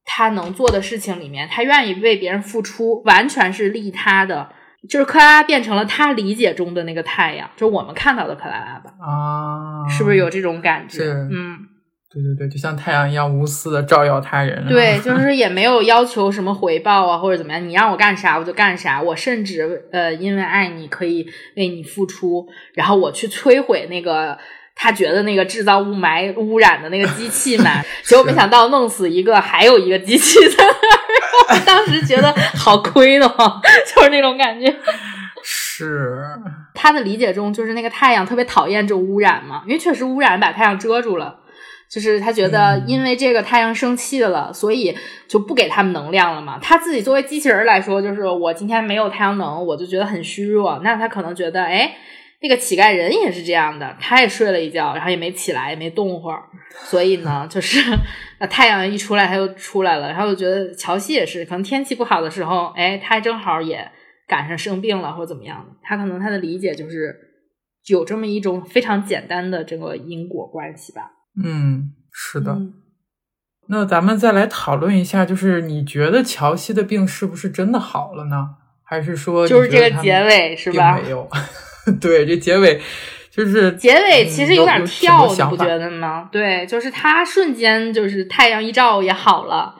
[0.04, 4.48] 他能做的事情里面，他愿意为别人付出，完全是利他的。
[4.88, 8.92] 就是克拉拉变成了他理解中的那个太阳，就是我们看到的克拉拉吧？
[9.00, 11.04] 啊，是不是有这种感觉？
[11.04, 11.56] 嗯，
[12.10, 14.66] 对对对，就像太阳一样无私的照耀他人。
[14.66, 19.00] 对，就是也没有要求什么回报啊，或者怎么样，你让我干啥我就干啥。
[19.00, 21.24] 我甚至呃，因为爱你可以
[21.56, 24.36] 为你付出，然后我去摧毁那个。
[24.74, 31.60] 他觉得那个制造雾霾污染的那个机器嘛， 结果没想到弄死一个，还有一个机器在那儿。
[31.64, 33.60] 当时觉得好亏的慌，
[33.94, 34.74] 就是那种感觉。
[35.44, 36.18] 是
[36.74, 41.38] 他的理解中，就是那个太阳特别讨厌这种污染嘛，因为确实污染把太阳遮住了。
[41.90, 44.96] 就是他觉得，因为这个太阳生气了，所以
[45.28, 46.58] 就不给他们能量了嘛。
[46.62, 50.80] 他自己作为机器人来说，就是我今天没有太阳能，我就觉得很虚弱。
[50.82, 51.94] 那他可能觉得，哎。
[52.42, 57.78] 那个乞丐人也是这样的，他也睡了一觉，然后也没起来，也没动会儿，所以呢，就是
[58.50, 60.08] 太阳一出来他就出来了。
[60.08, 63.88] 然后我觉得乔西也是，可能天气不好的时候，哎，他正好也
[64.26, 65.76] 赶上生病了或者怎么样的。
[65.82, 67.16] 他可能他的理解就是
[67.86, 71.12] 有这么一种非常简单的这个因果关系吧。
[71.42, 72.58] 嗯，是的。
[73.68, 78.56] 那咱们再来讨论一下，就是你觉得乔西的病是不是真的好了呢？
[78.84, 81.00] 还是说就是这个结尾是吧？
[81.00, 81.28] 没有。
[82.00, 82.80] 对，这结尾
[83.30, 86.28] 就是结尾，其实有点跳，你不觉得吗？
[86.30, 89.74] 对，就是他瞬间就是太阳一照也好了，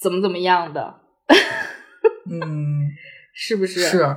[0.00, 0.94] 怎么怎么样的？
[2.30, 2.88] 嗯，
[3.34, 3.80] 是不是？
[3.80, 4.16] 是，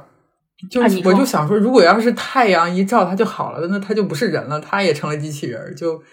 [0.70, 6.04] 就我就想说，如果要是太阳一照他就好了，那他就不是人了，他也成了机器人，就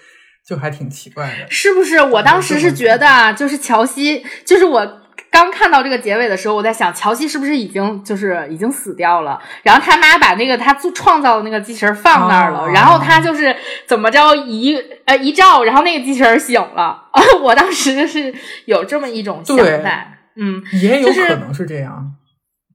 [0.47, 2.01] 就还挺奇怪的，是不是？
[2.01, 5.02] 我当时是觉得，就是乔西，就是我。
[5.33, 9.41] 刚看到这个结尾的时候，我在想乔西是不是已经就是已经死掉了？
[9.63, 13.57] 然后他妈把那个他做创造的那个机器人放那儿了，然后他就是
[13.87, 14.77] 怎么着一
[15.07, 17.09] 呃一照，然后那个机器人醒了。
[17.41, 18.33] 我当时就是
[18.67, 20.07] 有这么一种想法，
[20.37, 22.13] 嗯，也有可能是这样。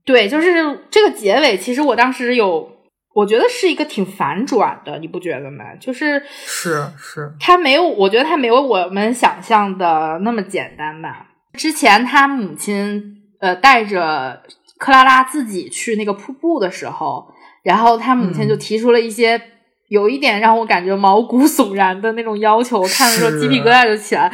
[0.04, 2.68] 对，就是这个结尾，其实我当时有，
[3.14, 5.64] 我觉得是一个挺反转的，你不觉得吗？
[5.80, 11.26] 就是是是，他没有，我觉得他没有我们想象的那么简单吧。
[11.58, 14.44] 之前他母亲呃带着
[14.78, 17.28] 克拉拉自己去那个瀑布的时候，
[17.64, 19.42] 然后他母亲就提出了一些
[19.90, 24.32] 有一点让我感觉毛骨悚然的那种要求，我看的时候鸡皮疙瘩就起来。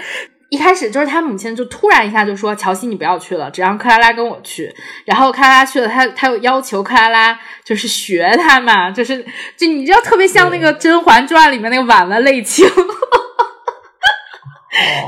[0.49, 4.71] 一开始就是他母亲就突然一下就说：“乔西，你不要去了，只让克拉拉跟我去。”
[5.03, 9.25] 然后克拉拉去了，他他又要求克拉拉就是学他嘛，就是
[9.57, 12.67] 就你知道特别像那个《甄嬛传》里面那个婉婉泪卿。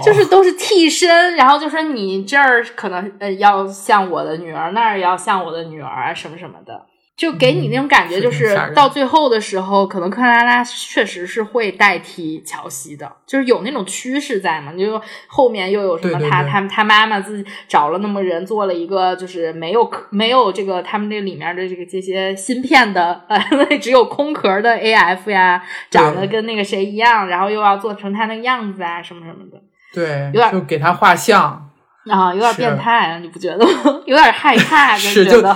[0.03, 6.85] 就是都是替身，然后就说你这儿可能呃要像我的女儿，那儿要像我的女儿啊什么什么的。
[7.17, 14.73] 就给你那种感觉，就是到最后的时候，可能克拉拉确实是会代替乔西的，就是有那种趋势在嘛。
[14.73, 23.39] 就后面又有什么他他他妈妈自己找了那么人做了一个，就是没有没有这个他们这里面的这个这些芯片的，呃，
[23.79, 29.61] 只有空壳的 A F 呀，长得跟那个谁一样，然后又要做成他那个样子啊，什么什么的。
[29.93, 31.69] 对，有点就给他画像
[32.11, 33.65] 啊，有点变态，你不觉得？
[34.05, 35.55] 有点害怕， 就觉得。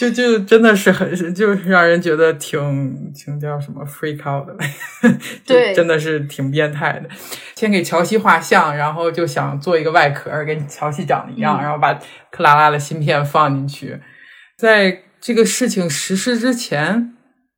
[0.00, 4.56] 就就真的是很， 就让人觉得挺挺叫什么 freak out 的，
[5.44, 7.08] 对，真的是挺变态的。
[7.54, 11.92] 先给乔西画像，然后就想做一个外壳，跟乔西长得一样，然后把
[12.30, 14.00] 克拉拉的芯片放进去。
[14.56, 17.12] 在这个事情实施之前，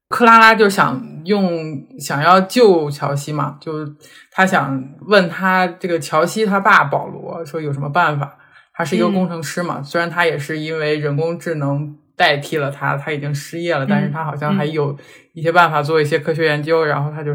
[0.08, 3.86] 克拉拉就想用想要救乔西嘛，就
[4.32, 8.36] 他想问他这个乔西他爸保罗说有什么办法？
[8.74, 11.98] 他是一个工程师嘛，虽然他也是因为人工智能。
[12.16, 14.96] 代替了他，他已经失业了，但是他好像还有
[15.32, 16.84] 一些办法做一些科学研究。
[16.84, 17.32] 然后他就，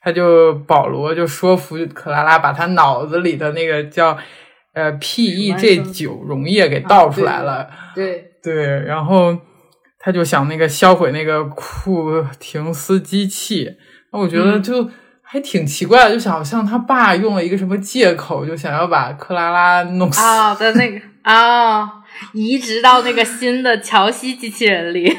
[0.00, 4.16] 他就保罗就说服克拉拉把他脑子里的那个叫
[4.72, 7.68] 呃 PEG 九溶液给倒出来了。
[7.94, 9.36] 对对，然后
[9.98, 13.70] 他就想那个销毁那个库廷斯机器。
[14.12, 14.88] 那我觉得就
[15.22, 21.97] 还挺奇怪的，就好像他爸用了一个什么借口，就想要把克拉拉弄死啊的那个啊。
[22.32, 25.16] 移植到那个新的乔西机器人里。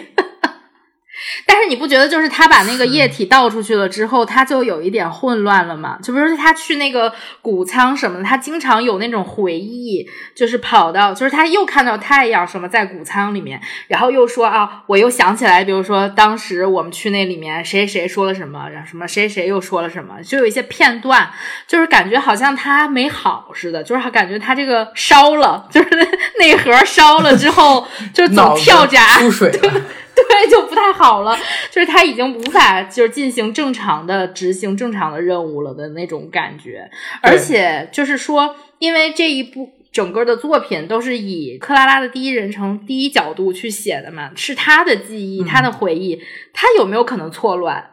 [1.46, 5.98] 但是你不觉得，就是他把那个液体倒出去了之后，他就有一点混乱了吗？
[6.02, 21.30] 就比如说他去那个谷仓什么的，他经常有那种回忆，就是跑到，就是他又看到太阳什么在谷仓里面，然后又说啊，我又想起来，比如说当时我们去那里面，谁谁说了什么，然后什么谁谁又说了什么，就有一些片段，
[21.68, 25.90] 就是感觉好像他没好似的，就是感觉他这个烧了，就是
[26.40, 29.52] 那盒烧了之后，就总跳闸出水。
[30.28, 31.38] 对，就不太好了，
[31.72, 36.90] 就是他已经无法就是进行正常的执行正常的任务了的那种感觉，
[37.22, 46.22] 而且就是说，因为这一部整个的作品都是以克拉拉的第一人称第一角度去写的嘛，是他的记忆，他的回忆，
[46.54, 47.92] 他有没有可能错乱？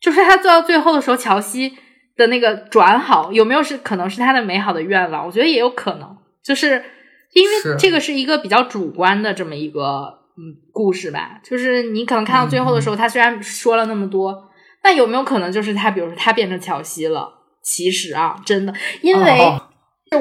[0.00, 1.76] 就是他做到最后的时候，乔西
[2.16, 5.26] 的那个转好，有没有是可能是他的美好的愿望？
[5.26, 6.84] 我觉得也有可能，就是
[7.34, 10.19] 因为这个是一个比较主观的这么一个。
[10.40, 14.48] 嗯，故事吧，就是你可能看到最后的时候，他虽然说了那么多，
[14.82, 17.28] 那有没有可能就是他，比如说他变成乔西了？
[17.62, 18.72] 其实啊，真的，
[19.02, 19.38] 因为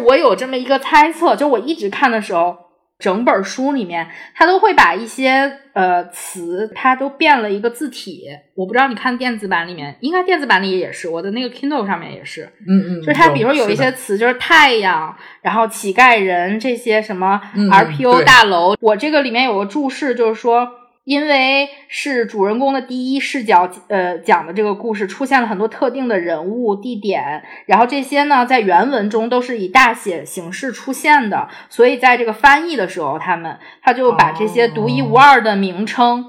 [0.06, 2.69] 我有这么一个猜测，就我一直看的时候。
[3.00, 8.26] 整本书里面，他都会把一些呃词，他都变了一个字体。
[8.54, 12.44] 我不知道你看电子版里面，应该电子版里也是，我的那个 Kindle 上面也是。
[12.68, 20.79] 嗯嗯，就是他，比如有一些词，就是太阳，然后乞丐人这些什么 RPO 大楼，我这个里面有个注释，就是说。
[21.10, 36.28] 因为是主人公的第一视角，呃，讲的这个故事出现了很多特定的人物、地点，然后这些呢，在原文中都是以大写形式出现的，所以在这个翻译的时候，他们他就把这些独一无二的名称。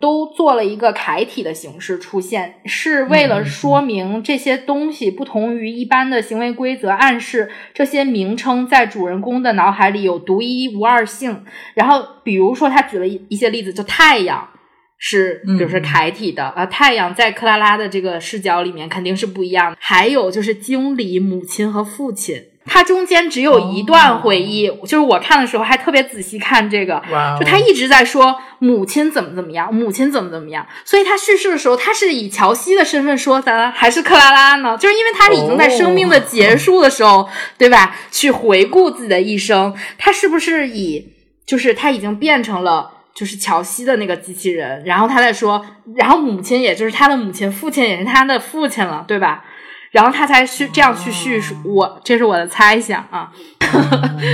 [0.00, 11.44] 都做了一个楷体的形式出现，是为了说明这些东西不同于一般的行为规则，暗示这些名称在主人公的脑海里有独一无二性。
[11.74, 14.48] 然后，比如说他举了一一些例子，就太阳
[14.96, 19.76] 是，就是楷体的啊，太阳在克拉拉的这个视角里面肯定是不一样的。
[19.78, 22.44] 还有就是经理、母亲和父亲。
[22.66, 27.02] 他中间只有一段回忆，就是我看的时候还特别仔细看这个，
[27.38, 34.76] 就他一直在说母亲怎么怎么样，母亲怎么怎么样，所以他叙事的时候，他是以乔西的身份说的，还是克拉拉呢？
[34.78, 37.96] 就是因为他已经在生命的结束的时候，对吧？
[38.10, 41.12] 去回顾自己的一生，他是不是以
[41.46, 45.64] 就是他已经变成了就是乔西的那个机器人，然后他在说，
[45.96, 49.44] 然后母亲也就是他的母亲，父亲也是他的父亲了，对吧？
[49.90, 53.32] 然后他才叙这样去叙述，我这是我的猜想啊。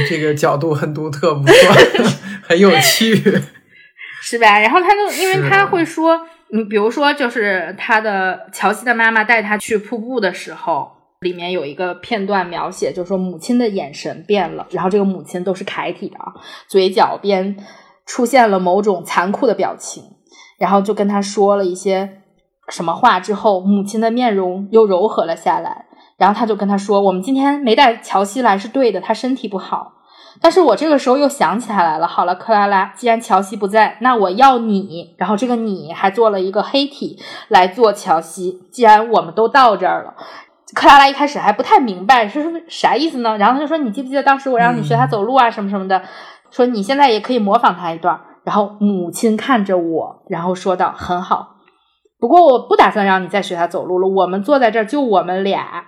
[0.09, 1.55] 这个角度很独特，不错，
[2.47, 3.15] 很有趣，
[4.23, 4.59] 是吧？
[4.59, 10.91] 然后他就因为他会说，你比如说，就是他的乔西的妈妈带他去瀑布的时候，
[11.21, 16.35] 里面有一个片段描写，就是说母亲的眼神变了，然后这个母亲都是楷体的啊，
[16.69, 17.57] 嘴角边
[18.05, 20.03] 出现了某种残酷的表情，
[20.59, 22.23] 然后就跟他说了一些。
[22.69, 25.87] 什么话之后，母亲的面容又柔和了下来。
[26.17, 29.93] 然后他就跟他说：“我们今天没带乔西来是对的，他身体不好。
[30.41, 32.07] 但是我这个时候又想起来了。
[32.07, 35.15] 好了，克拉拉，既然乔西不在，那我要你。
[35.19, 38.63] 然后这个你还做了一个黑体来做乔西。
[38.71, 40.15] 既然我们都到这儿了，
[40.75, 43.37] 克拉拉一开始还不太明白是啥意思呢。
[43.37, 46.03] 然后他就说：你记不记得当时我让你学他走路啊，什么什么的？
[46.51, 51.56] 说你现在也可以模仿他一段。”然后母亲看着我，然后说道：“很好，
[52.19, 54.09] 不过我不打算让你再学他走路了。
[54.09, 55.85] 我们坐在这儿，就我们俩。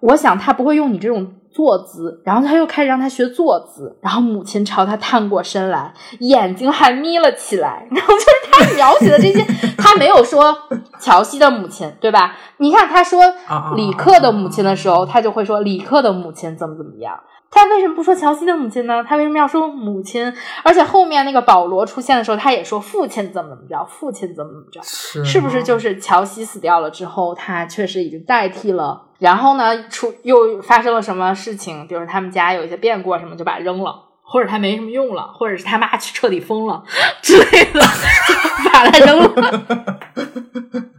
[0.00, 7.86] 我想他不会用你这种坐姿。”然后他又开始让他学坐姿，然后母亲朝他探过身来，眼睛还眯了起来。
[7.90, 9.44] 然后就是他描写的这些，
[9.76, 10.56] 他没有说
[11.00, 12.36] 乔西的母亲，对吧？
[12.58, 17.18] 你看他说啊李克的母亲的时候，他就会说李克的母亲怎么怎么样。
[17.50, 19.02] 他为什么不说乔西的母亲呢？
[19.02, 20.32] 他为什么要说母亲？
[20.62, 29.02] 而且后面那个保罗出现的时候，他也说父亲怎么怎么着，父亲怎么怎么着，是是不是就是乔西死掉了之后，他确实已经代替了？
[29.18, 31.86] 然后呢，出又发生了什么事情？
[31.88, 36.84] 比如他们家有一些变故啊什么，就把它扔了，或者他没什么用了，或者是他妈彻底疯了
[37.22, 39.66] 之类的，就把他扔了。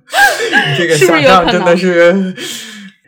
[0.77, 2.35] 这个是不是想有可能象真的是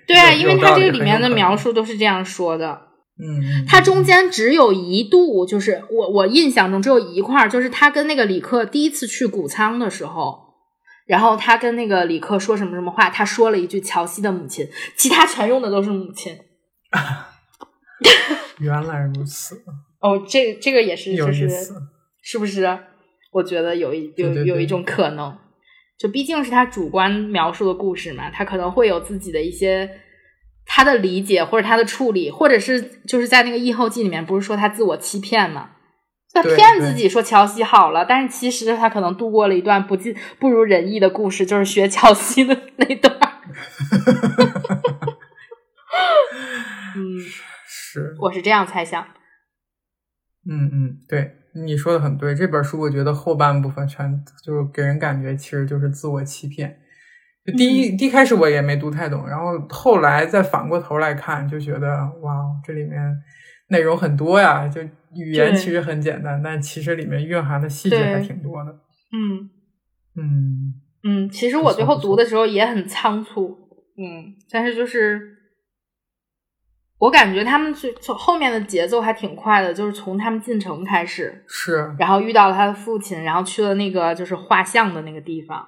[0.08, 2.80] 对啊，因为他这个里面的描述都是这样说的。
[3.22, 10.40] 嗯，嗯它中间只有一度，就是我我印象中只有一块，就是他跟那个李克第一次去谷仓的时候，
[11.06, 16.36] 然后他跟那个李克说什么什么话，他说了一句乔西的母亲，其他全用的都是母亲。
[18.60, 19.62] 原来如此，
[20.00, 21.48] 哦，这这个也是，有就是。
[22.24, 22.78] 是不是？
[23.32, 25.36] 我觉得有一有有一种可能，
[25.98, 29.90] 就毕竟是他主观描述的故事嘛，他可能会有自己的一些
[30.74, 35.72] 他的理解或者他的处理，或者是就是在那个异后记里面不是说他自我欺骗吗，
[36.32, 43.32] 他骗自己说乔西好了，但是其实他可能度过了一段不尽不如人意的故事，就是学乔西的那段儿。
[46.96, 47.20] 嗯，
[47.68, 49.06] 是，我是这样猜想。
[50.50, 52.34] 嗯嗯，对，你说的很对。
[52.34, 56.80] 这本书我觉得后半部分全就是给人感觉其实就是自我欺骗。
[57.46, 61.90] 就第一、第一开始我也没读太懂，然后后来再反过头来看，就觉得
[62.22, 63.00] 哇，这里面
[63.70, 64.68] 内容很多呀。
[64.68, 64.82] 就
[65.16, 68.72] 语言其实很简单，但其实里面蕴含的细节还挺多的。
[69.12, 69.50] 嗯
[70.16, 70.74] 嗯
[71.04, 73.58] 嗯，其实我最后读的时候也很仓促，
[73.98, 75.36] 嗯，但是就是
[77.00, 85.68] 我感觉他们最从后面的节奏还挺快的，就是从他们进城开始，是，然后遇到了他的父亲，然后去了那个就是画像的那个地方，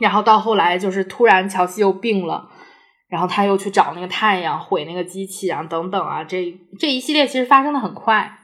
[0.00, 2.48] 然后到后来就是突然乔西又病了，
[3.08, 8.38] 然后他又去找那个太阳毁那个机器啊等等啊，这这一系列其实发生的很快，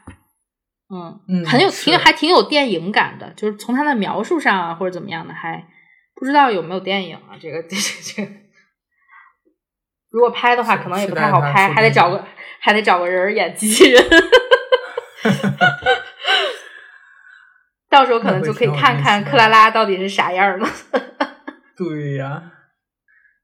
[0.90, 5.66] 嗯嗯很有是挺还挺有电影感的，就是从他的描述上啊或者怎么样的，还
[6.14, 8.32] 不知道有没有电影啊这个 这这这个。
[10.10, 12.24] 如果拍的话，可能也不太好拍，还得找个
[12.60, 14.02] 还得找个人演机器人。
[17.90, 20.66] 到时候可能就可以看看克拉拉到底是啥样的。
[21.76, 22.52] 对呀。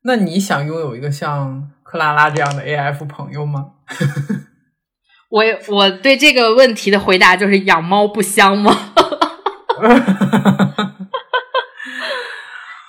[0.03, 3.73] 那你想拥有一个像克拉拉这样的 AF 朋友吗？
[5.31, 8.73] 我我对这个问题的回答就是养猫不香吗？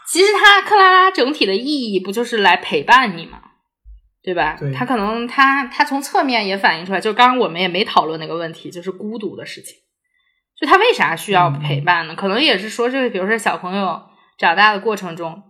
[0.08, 3.40] 其实它克拉拉整体的意义不就是来陪伴你吗？
[4.24, 4.56] 对吧？
[4.60, 9.76] 对它可能它它从侧面也反映出来，就刚刚我们也没讨论那个问题，就是孤独的事情。
[10.60, 12.16] 就他为啥需要嗯陪伴呢？
[12.16, 14.02] 可能也是说，这个比如说小朋友
[14.42, 15.44] 长大的过程中，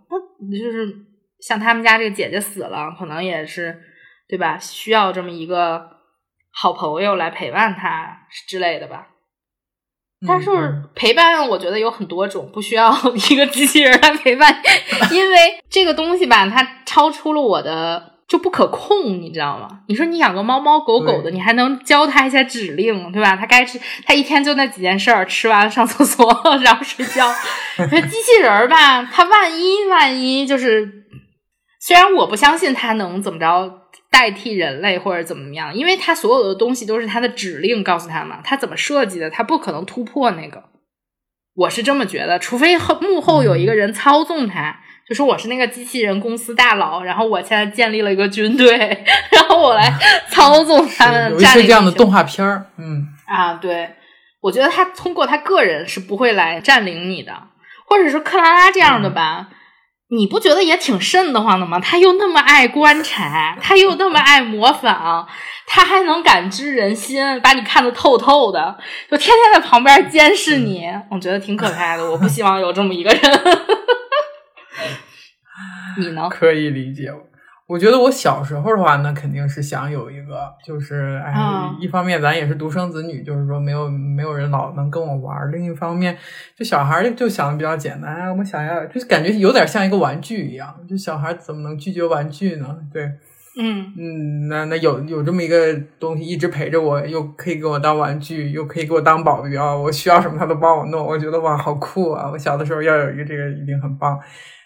[0.51, 0.93] 那就是
[1.39, 3.81] 像他们家这个姐姐死了，可能也是
[4.27, 4.57] 对吧？
[4.59, 5.89] 需要这么一个
[6.51, 9.07] 好朋友来陪伴他之类的吧。
[10.27, 12.91] 但是嗯陪伴，我觉得有很多种，不需要
[13.31, 14.61] 一个机器人来陪伴，
[15.11, 19.81] 因为这个东西吧，它超出了我的就不可控，你知道吗？
[19.89, 23.35] 你说你养个猫猫狗狗的，你还能教它一些指令，对吧？
[23.35, 26.25] 它该吃，它一天就那几件事儿，吃完了上厕所，
[26.63, 27.29] 然后睡觉。
[27.77, 31.03] 那机器人儿吧，它万一万一就是，
[31.81, 33.81] 虽然我不相信它能怎么着。
[34.09, 40.65] 代替人类或者怎么样，因为它所有的东西都是它的指令告诉它嘛，它怎么设计的，它不可能突破那个。
[41.55, 44.81] 我是这么觉得，除非后幕后有一个人操纵它，
[45.11, 48.77] 就说我是那个机器人公司大佬，然后我现在建立了一个军队，
[49.29, 49.93] 然后我来
[50.29, 53.89] 操纵他们是有一些这样的动画片儿，嗯，啊，对，
[54.39, 57.33] 我觉得他通过他个人是不会来占领你的，
[57.89, 59.49] 或者是克拉拉这样的吧，
[60.11, 61.77] 你不觉得也挺瘆得慌的吗？
[61.81, 65.27] 他又那么爱观察， 他又那么爱模仿，
[65.67, 68.77] 他还能感知人心，把你看得透透的，
[69.11, 72.09] 就天天在旁边监视你，我觉得挺可怕的。
[72.09, 73.21] 我不希望有这么一个人。
[75.99, 76.27] 你呢？
[76.31, 77.11] 可以理解。
[77.67, 86.17] 我觉得我小时候的话，那肯定是想有一个，就是哎，嗯一方面咱也是独生子女，就是说没有没有人老能跟我玩儿；另一方面，
[86.53, 90.75] 就小孩就想的比较简单，哎我们想要，就是感觉有点像一个玩具一样。
[90.89, 92.75] 就小孩怎么能拒绝玩具呢？
[92.91, 93.03] 对，
[93.57, 102.29] 嗯嗯，那那有有这么一个东西一直陪着我，又可以给我当玩具，又可以给我当保镖，我需要什么他都帮我弄，我觉得哇，好酷啊！
[102.29, 104.19] 我小的时候要有一个这个一定很棒。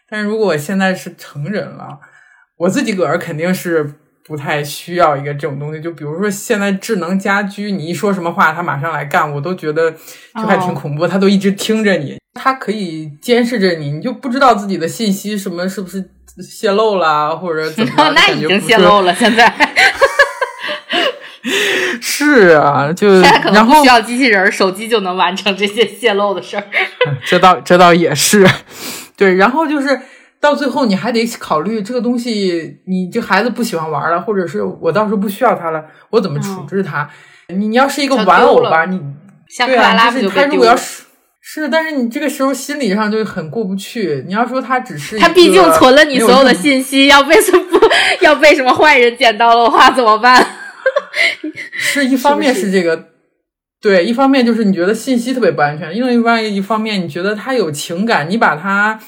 [0.10, 1.99] 但是如果我现在是成人了，
[2.58, 3.95] 我自己个儿肯定是
[4.26, 5.82] 不太需要一个这种东西。
[5.82, 11.08] 就比如说现在智能家居，你一说什么话，它马上来干，我都觉得就还挺恐怖。
[11.08, 18.14] 它都一直听着你，它可以监视着你，你就不知道自己的信息什么是不是泄露了，或者怎么 样。
[18.14, 19.53] 那已经泄露了，现在。
[22.01, 26.64] 是啊，就现在可能不需要机器人，手机就能完成这些泄露的事儿。
[27.24, 28.47] 这倒这倒也是，
[29.18, 29.36] 对。
[29.36, 29.99] 然后就是
[30.39, 37.09] 到最后，你还得考虑这个东西，你这孩子不喜欢玩了，或者是我到时候不需要他了，我怎么处置它？
[37.49, 38.99] 你你要是一个玩偶吧，你
[39.57, 41.03] 对啊，就是他如果要是
[41.41, 44.24] 是，但是你这个时候心理上就很过不去。
[44.28, 47.63] 你要说他只是他毕竟存了你所有的信息，要被什么
[48.22, 50.43] 要被什么坏人捡到的话怎么办？
[51.72, 53.09] 是一方面是这个，
[53.86, 58.99] 对，一方面就是你觉得信息特别不安全，另外一方面你觉得他有情感，你把它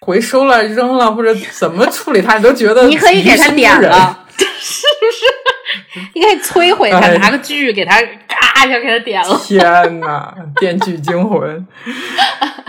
[0.00, 6.10] 回收了、扔了或者怎么处理它，你都觉得你可以给他点了， 是不是？
[6.14, 9.40] 你可以摧毁他，拿个锯给他嘎一下给他点了。
[9.42, 11.66] 天呐，电锯惊魂！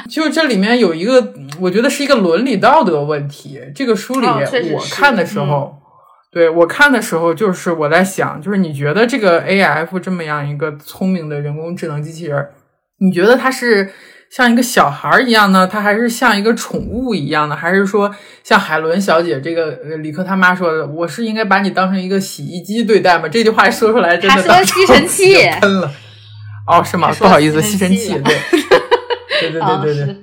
[0.10, 3.60] 就这里面有一个，我觉得是一个伦理道德问题。
[3.76, 5.79] 这个书里我看的时候。
[6.32, 12.48] 对我看的时候，就是我在想，就是你觉得这个 A F 这么样一个聪明的人工智能机器人，
[13.00, 13.92] 你觉得它是
[14.30, 18.14] 像一个小孩儿一样呢，它还是像一个宠物一样呢，还是说
[18.44, 19.72] 像海伦小姐这个
[20.02, 23.28] 李克他妈说的，我是应该把你当成一个洗衣机对待吗？
[23.28, 25.92] 这句话说出来真的当吸尘器喷了。
[26.68, 27.12] 哦，是吗？
[27.18, 28.36] 不好意思，吸尘器， 对，
[29.42, 30.16] 对对对对对。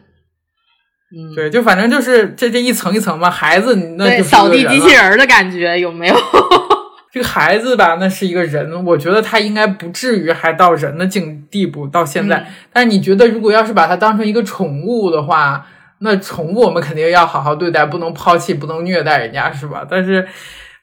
[1.15, 6.17] 嗯，对，就反正就是这这一层一层嘛，孩子那就扫地机器人的感觉有没有？
[7.13, 12.47] 这个孩子吧，那是一个人，我觉得他应该不至于还到人的境地步到现在。
[12.73, 15.65] 但是你觉得，如果要是把它当成一个宠物的话，
[16.01, 19.87] 那宠物我们肯定要好好对待，不能抛弃，不能虐待人家，是吧？
[19.89, 20.29] 但是，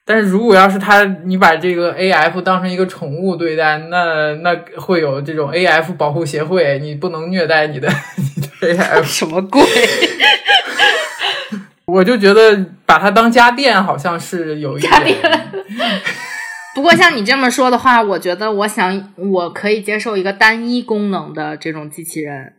[0.04, 7.88] 但是如果要是他你把这个 A F 当成一个宠物对待，那那会有这种 A F 保护协会，你不能虐待你的
[9.04, 9.62] 什么鬼？
[11.86, 14.92] 我就觉得把它当家电好像是有一点。
[16.74, 22.54] 不过像你这么说的话，我觉得我想我可以接受一个单一功能的这种机器人。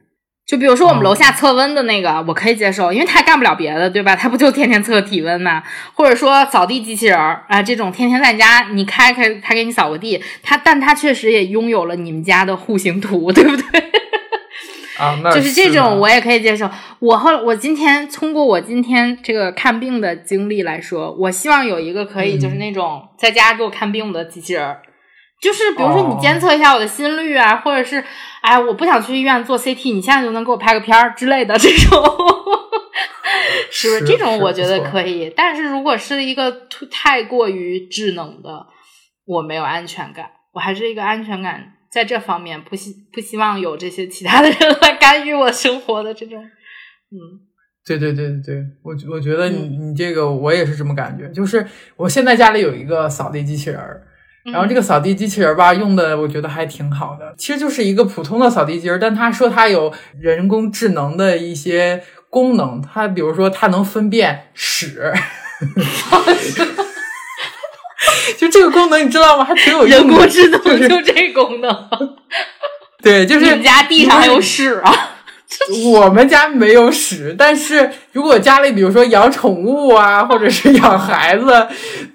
[0.45, 4.15] 就比如说我们楼下测温的那个，我可以接受，因为它干不了别的，对吧？
[4.15, 5.63] 它不就天天测体温吗？
[5.95, 13.91] 或者说扫地机器人啊，这种天天在家你开开，它给你扫个地，它但它确实也拥有了你们家的户型图，对不对？
[14.97, 16.69] 啊，那就是这种我也可以接受。
[16.99, 24.77] 我后我今天通过我今天这个看病的经历来说，我希望有一个可以就是那种在家给我看病的机器人，
[25.41, 28.03] 就是比如说你监测一下我的心率啊，或者是
[28.41, 32.01] 哎我不想去医院做 CT，你现在就能给我拍个片儿之类的这种，
[33.69, 34.05] 是不是？
[34.05, 35.31] 这种我觉得可以。
[35.35, 36.51] 但是如果是一个
[36.89, 38.65] 太过于智能的，
[39.25, 41.73] 我没有安全感，我还是一个安全感。
[41.95, 47.39] 在这方面不希不希望有这些其他的人来干预我生活的这种，嗯，
[47.85, 51.65] 对对对对对，我我觉得你你这个我也是这么感觉，就是
[51.95, 54.03] 我现在家里有一个扫地机器人儿，
[54.51, 54.81] 然后这个。
[54.81, 65.13] 扫地机器人儿吧用的我觉得还挺好的，其实就是一个普通的扫地机器人，但他说它有人工智能的一些功能，它比如说它能分辨屎。
[68.37, 69.45] 就这个功能你知道吗？
[69.45, 71.89] 还挺有人工智能就这功能。
[73.03, 75.11] 对，就是你们家地上还有屎啊？
[75.85, 81.67] 我们家没有屎，但是如果家里比如说养宠物啊，或者是养孩子，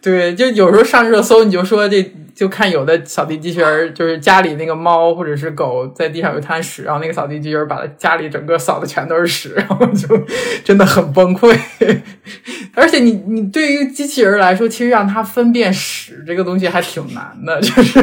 [0.02, 2.12] 对，就有时候上热搜，你就说这。
[2.40, 10.08] 就看有的扫地机器人，就是家里那个猫或者是狗在地上有一滩屎，然后那个扫地机器人把它家里整个扫的全都是屎，然后就
[10.64, 11.54] 真的很崩溃。
[12.74, 18.02] 而且你你对于机器人来说，其实让它分辨屎这个东西还挺难的，就是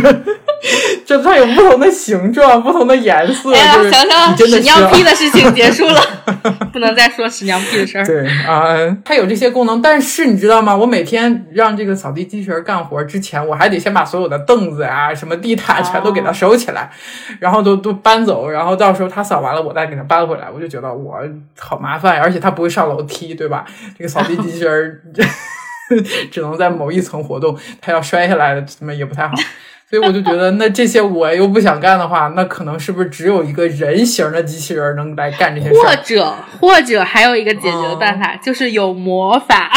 [1.04, 3.52] 就它有不同的形状、不同的颜色。
[3.52, 6.00] 哎呀，想想屎尿屁的事情结束了，
[6.72, 8.06] 不能再说屎尿屁的事儿。
[8.06, 10.76] 对啊，它有这些功能，但是你知道吗？
[10.78, 16.90] 我每天让这个扫地机器人干活之前，我还得先把所有的凳子啊，什么地毯全都给它收起来，
[17.40, 20.48] 然后都都搬走，然后到时候他扫完了，我再给他搬回来。
[20.54, 21.20] 我就觉得我
[21.58, 23.66] 好麻烦，而且他不会上楼梯，对吧？
[23.98, 25.02] 这个扫地机器人
[26.32, 29.34] 只能在某一层活动，他要摔下来什么也不太好。
[29.90, 35.76] 所以我就觉得，那这些我又不想干的话，那可能是不是只有一个人形的机器人能来干这些事？
[35.80, 39.72] 或者，或者还有一个解决的办法，就是有魔法。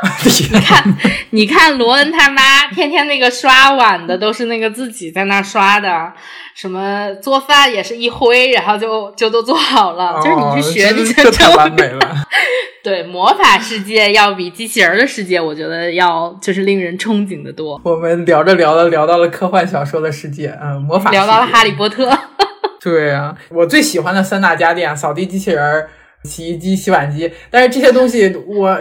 [0.52, 0.96] 你看，
[1.30, 6.12] 你看罗恩他妈天天那个刷碗的都是那个自己在那刷的，
[6.54, 10.18] 什么做饭也是一挥，然后就就都做好了。
[10.22, 12.00] 就是你去学，你这太完美了。
[12.82, 17.78] 对，魔法世界要比机器人的世界，我觉得要就是令人憧憬的多。
[17.84, 22.10] 我们聊着聊着聊到了科幻小说的世界，嗯，魔法聊到了哈利波特。
[22.82, 25.88] 对啊，我最喜欢的三大家电：扫地机器人。
[26.24, 28.78] 洗衣机、洗碗机，但是这些东西我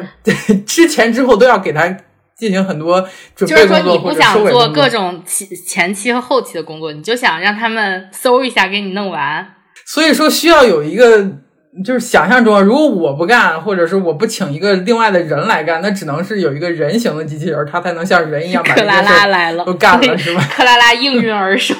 [0.65, 1.87] 之前之后都要给它
[2.35, 9.55] 进行很多准备工作或者收尾做各种前前期和后期的工作，你就想让他们搜一下给你弄完。
[9.85, 11.37] 所以说需要有一个，
[11.83, 20.45] 就是想象中，如果我不干，或者是我不请一个另外的人来干，那只能是有一个人形的机器人，它才能像人一样把这些事都干了，是吧？
[20.51, 21.77] 克拉拉应运而生。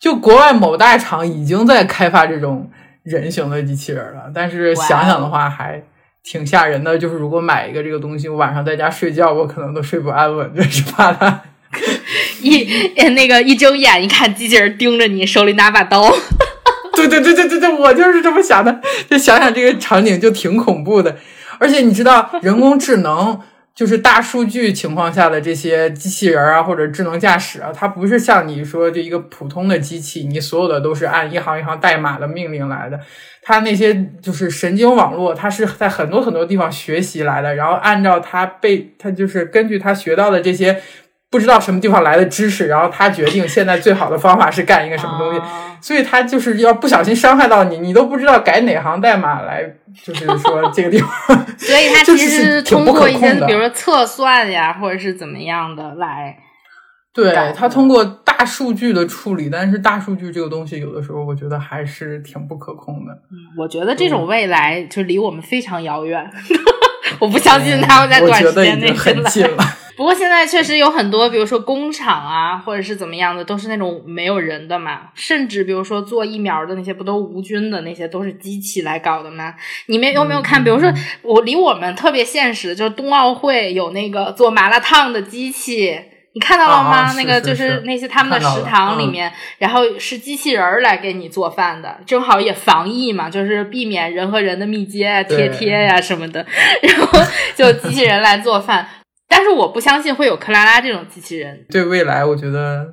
[0.00, 2.70] 就国外某大厂已经在开发这种。
[3.02, 5.82] 人形的机器人了，但是想想的话还
[6.22, 6.96] 挺吓人的。
[6.96, 11.42] 就是如果买一个这个东西，我晚上在家睡觉，我可能都睡不安稳， 就是怕它
[12.40, 12.66] 一
[13.14, 16.10] 那个一睁眼一看机器人盯着你，手里拿把刀。
[16.94, 18.80] 对对对对对对，我就是这么想的。
[19.10, 21.16] 就想想这个场景就挺恐怖的，
[21.58, 23.40] 而且你知道人工智能。
[23.74, 33.00] 就是大数据情况下的这些机器人啊，或者智能驾驶啊，它不是像你说就一个普通的机器，你所有的都是按一行一行代码的命令来的。
[33.42, 40.80] 它那些就是神经网络，它是在很多很多地方学习来的，然后按照它被它就是根据它学到的这些。
[41.30, 45.40] 不知道什么地方来的知识，然后它决定现在最好的方法是干一个什么东西，
[45.82, 49.62] 所以他就是要不小心伤害到你，你都不知道改哪行代码来，
[50.02, 51.10] 就是说这个地方。
[51.58, 56.38] 所以他其实是通过一些，比如说测算呀，或者是怎么样的来。
[57.14, 63.12] 对他通过大数据的处理，但是大数据这个东西有的时候我觉得还是挺不可控的。
[63.30, 66.30] 嗯，我觉得这种未来就离我们非常遥远，
[67.20, 69.62] 我不相信他会在短时间内很近了。
[69.96, 75.08] 不过现在确实有很多，比如说工厂啊，或者是怎么样的，都是那种没有人的嘛。
[75.14, 79.54] 甚至比如说做疫苗的那些，不都无菌的那些，都是机器来搞的吗？
[79.86, 80.62] 你们有没有看？
[80.62, 85.98] 比如说我离我们特别现实，就是冬奥会有那个做麻辣烫的机器，
[86.32, 87.12] 你看到了吗？
[87.14, 96.46] 那个就是那些他们的食堂里面，然后是机器人儿来给你做饭的，正好也防疫嘛，就是避免人和人的密接啊、贴贴呀什么的，
[96.82, 97.18] 然后
[97.54, 98.88] 就机器人来做饭。
[99.32, 101.64] 但是我不相信会有克拉拉这种机器人。
[101.70, 102.86] 对未来，我觉得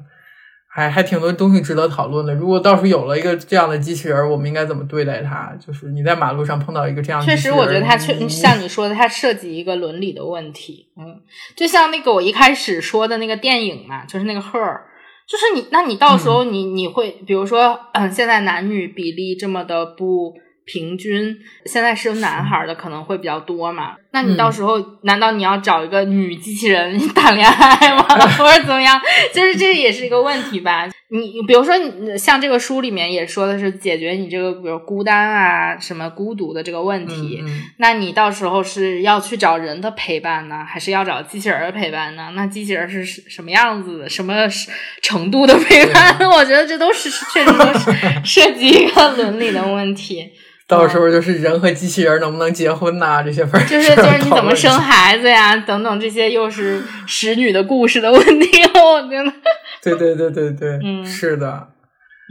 [0.73, 2.33] 还还挺多东西值得讨论的。
[2.33, 5.53] 如果到时候有了一个这样的机器人，我们应该怎么对待它？
[5.59, 10.87] 就是你在马路上碰到一个这样，确实，我觉得它确像你说的，它涉及一个伦理的问题。
[10.95, 11.19] 嗯，
[11.57, 14.79] 就像那个我一开始说的那个电影嘛，就是那个 Her，
[15.27, 20.33] 就是你，那你到时候你你会，比如说，嗯，现在男女比例这么的不。
[20.71, 21.35] 平均
[21.65, 23.95] 现在生男孩的可能会比较多嘛？
[24.11, 28.03] 那你到时候难道你要找一个女机器人 谈恋爱吗？
[28.37, 28.99] 或者怎么样？
[29.33, 30.87] 就是这也是一个问题吧。
[31.11, 37.43] 你比如说，你像这个书里面也说的是解决你这个比如孤单啊什么孤独的这个问题。
[37.77, 42.31] 那你到时候是要去找人的陪伴呢，还是要找机器人的陪伴呢？
[42.35, 44.33] 那机器人是什么样子、什么
[45.01, 46.15] 程度的陪伴？
[46.29, 47.91] 我觉得这都是确实都是
[48.23, 50.31] 涉及一个伦理的问题。
[50.69, 53.23] 到时候就是人和机器人能不能结婚呐？
[53.23, 55.57] 这些事儿就是就是你怎么生 孩子呀？
[55.57, 59.33] 等等这些又是使女的故事的问题，我觉得。
[59.81, 61.69] 对对对对对，嗯，是的，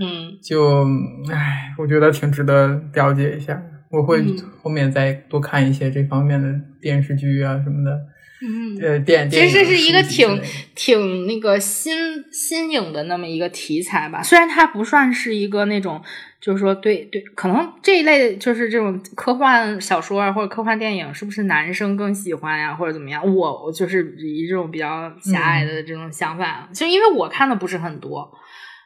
[0.01, 0.87] 嗯，就
[1.33, 3.61] 唉，我觉得挺值得了解一下。
[3.91, 4.23] 我会
[4.63, 6.49] 后面再多看一些这方面的
[6.81, 7.99] 电视剧啊什么的。
[8.41, 10.41] 嗯，呃，电其实是一个挺
[10.77, 14.23] 挺那个新新颖的那么一个题材吧。
[14.23, 16.01] 虽然它不算是一个那种。
[16.41, 23.23] 就是说，对对，可能这一类就是这种科幻小说啊，或者科幻电影，是不是男生更喜欢呀，或者怎么样？
[23.35, 28.33] 我我就是以这种比较狭隘的这种想法，就因为我看的不是很多，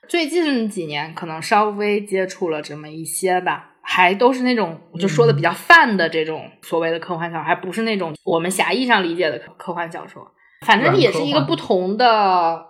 [0.09, 10.27] 最近几年可能稍微接触了这么一些吧，还都是那种就说的比较泛的这种所谓的科幻小说，还不是那种我们狭义上理解的科幻小说，
[10.65, 12.67] 反正也是一个不同的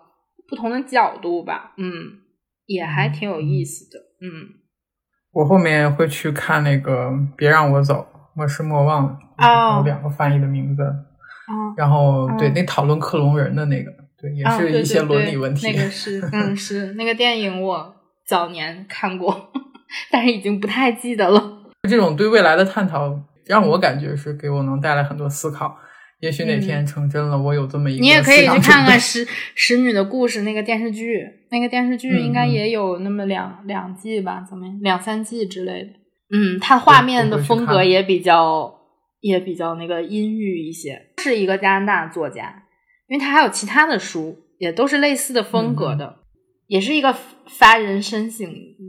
[0.48, 2.18] 不同的角度吧，嗯，
[2.66, 4.58] 也还挺有意思的，嗯。
[5.32, 9.18] 我后面会去看那个《别让我走》，莫失莫忘，
[9.78, 10.82] 有两个翻译的名字。
[11.76, 15.66] 然后对那讨论克隆人的那个，对，也是一些伦理问题。
[15.66, 17.94] 那个是，嗯，是那个电影，我
[18.26, 19.50] 早年看过，
[20.10, 21.42] 但是已经不太记得了。
[21.88, 25.76] 这种对未来的探讨，让我感觉是给我能带来很多思考。
[26.22, 28.00] 也许哪天成真了，我有这么一个。
[28.00, 31.20] 你也可以去看看《使使女的故事》那个电视剧，
[31.50, 34.46] 那个电视剧应该也有那么两两季吧？
[34.48, 35.88] 怎么两三季之类的？
[36.30, 38.72] 嗯，它画面的风格也比较
[39.20, 42.62] 也比较那个阴郁一些，是一个加拿大作家，
[43.08, 46.20] 因为他还有其他的书，也都是类似的风格的，
[46.72, 47.14] 也是一个
[47.46, 48.48] 发人深省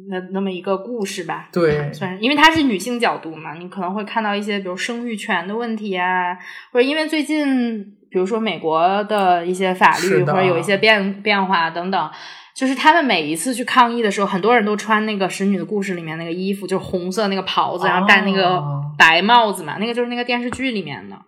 [0.09, 1.49] 的那么一个故事吧。
[1.51, 6.33] 对，算是因为它是女性角度嘛，你可能会看到一些比如生育权的问题啊，
[6.71, 12.09] 或者因为最近比如说美国的一些法律或者有一些变变化等等。
[12.55, 21.19] 就是他们每一次去抗议的时候，很多人都穿那个《使女的故事》里面那个衣服，就是红色那个袍子，然后戴那个哦白帽子嘛，那个就是那个电视剧里面的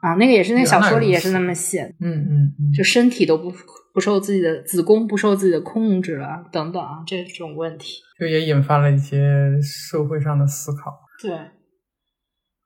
[0.00, 3.52] 啊，那个也是那小说里也是那么写的，嗯嗯嗯，就身体都不
[3.92, 8.02] 不受自己的子宫不受自己的控制了等等啊，这种问题。
[8.18, 11.00] 就也引发了一些社会上的思考。
[11.22, 11.30] 对，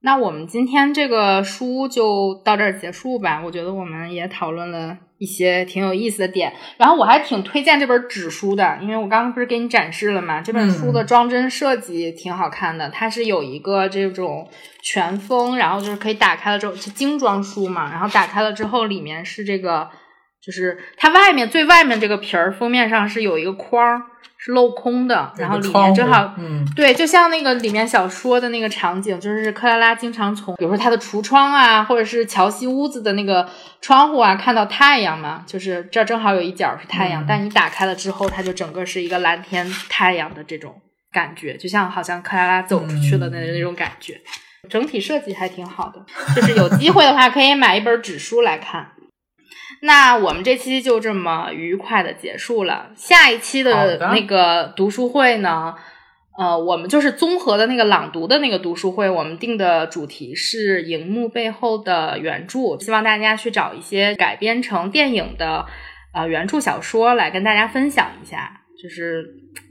[0.05, 3.41] 那我们今天这个书就到这儿结束吧。
[3.43, 14.47] 我觉得我们也讨论了一些挺有意思的点，然后我还挺推荐这本纸书的，因为我刚刚不是给你展示了嘛，这本书的装帧设计挺好看的，它是有一个这种
[14.83, 19.89] 全封，然后就是可以打开了之后是精装书嘛，然后打开了之后里面是这个，
[20.45, 24.03] 就是它外面最外面这个皮儿封面上是有一个框儿
[24.37, 33.49] 是镂空的，然后里面正好嗯，对，就像那个里面小说的那个场景，就是克拉拉经常从，比如说她的橱窗啊，或者是乔西屋子的那个
[33.81, 40.75] 窗户啊，看到太阳嘛，就是这儿正好有一角是太阳，嗯但你打开了之后，它就整个是一个蓝天太阳的这种
[41.11, 44.21] 感觉，就像好像克拉拉走出去了的那种感觉，
[44.69, 46.05] 整体设计还挺好的，
[46.37, 48.89] 就是有机会的话可以买一本纸书来看。
[49.85, 55.75] 那我们这期就这么愉快的结束了，下一期的的那个读书会呢？
[56.39, 65.67] 呃，我们就是综合的那个朗读的那个读书会，我们定的主题是荧幕背后的原著，希望大家去找一些改编成电影的
[66.15, 69.25] 呃原著小说来跟大家分享一下，就是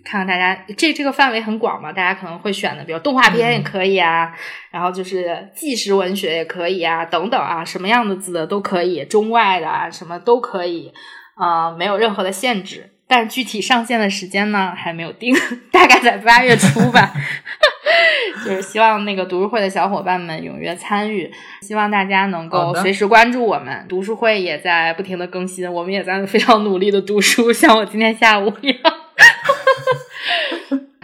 [0.03, 4.33] 看看大家这这个范围很广嘛，大家可能会选的，比如动画片也可以啊，
[4.71, 10.91] 然后就是纪实文学也可以啊，等等啊，什么样的字的都可以，中外的啊什么都可以，
[11.37, 12.89] 呃，没有任何的限制。
[13.05, 15.35] 但具体上线的时间呢还没有定，
[15.71, 17.13] 大概在八月初吧。
[18.43, 21.31] 就是希望那个读书会的小伙伴们踊跃参与，
[21.61, 23.85] 希望大家能够随时关注我们。
[23.87, 28.92] 读书会也在不停的更新，我们也在非常努力的读书，像我今天下午一样。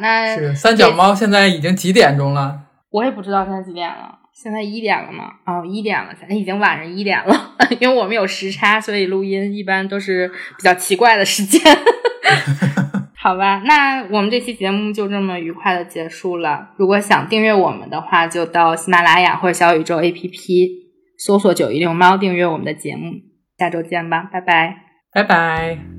[0.01, 2.59] 那是三脚猫现在已经几点钟了？
[2.91, 5.25] 我也不知道现在几点了，现在一点了吗？
[5.45, 10.27] 哦，一点了，现在已经晚上一点了， 因为我们有时差，所以录音一般都是
[10.57, 11.61] 比较奇怪的时间。
[13.21, 16.69] 好吧，那我们这期节目就这么愉快的结束了。
[16.77, 20.67] 如果想订阅我们的话，就到喜马拉雅或者小宇宙 APP
[21.17, 23.11] 搜索“九一六猫”订阅我们的节目。
[23.57, 24.77] 下周见吧，拜拜。
[25.11, 25.98] 拜拜。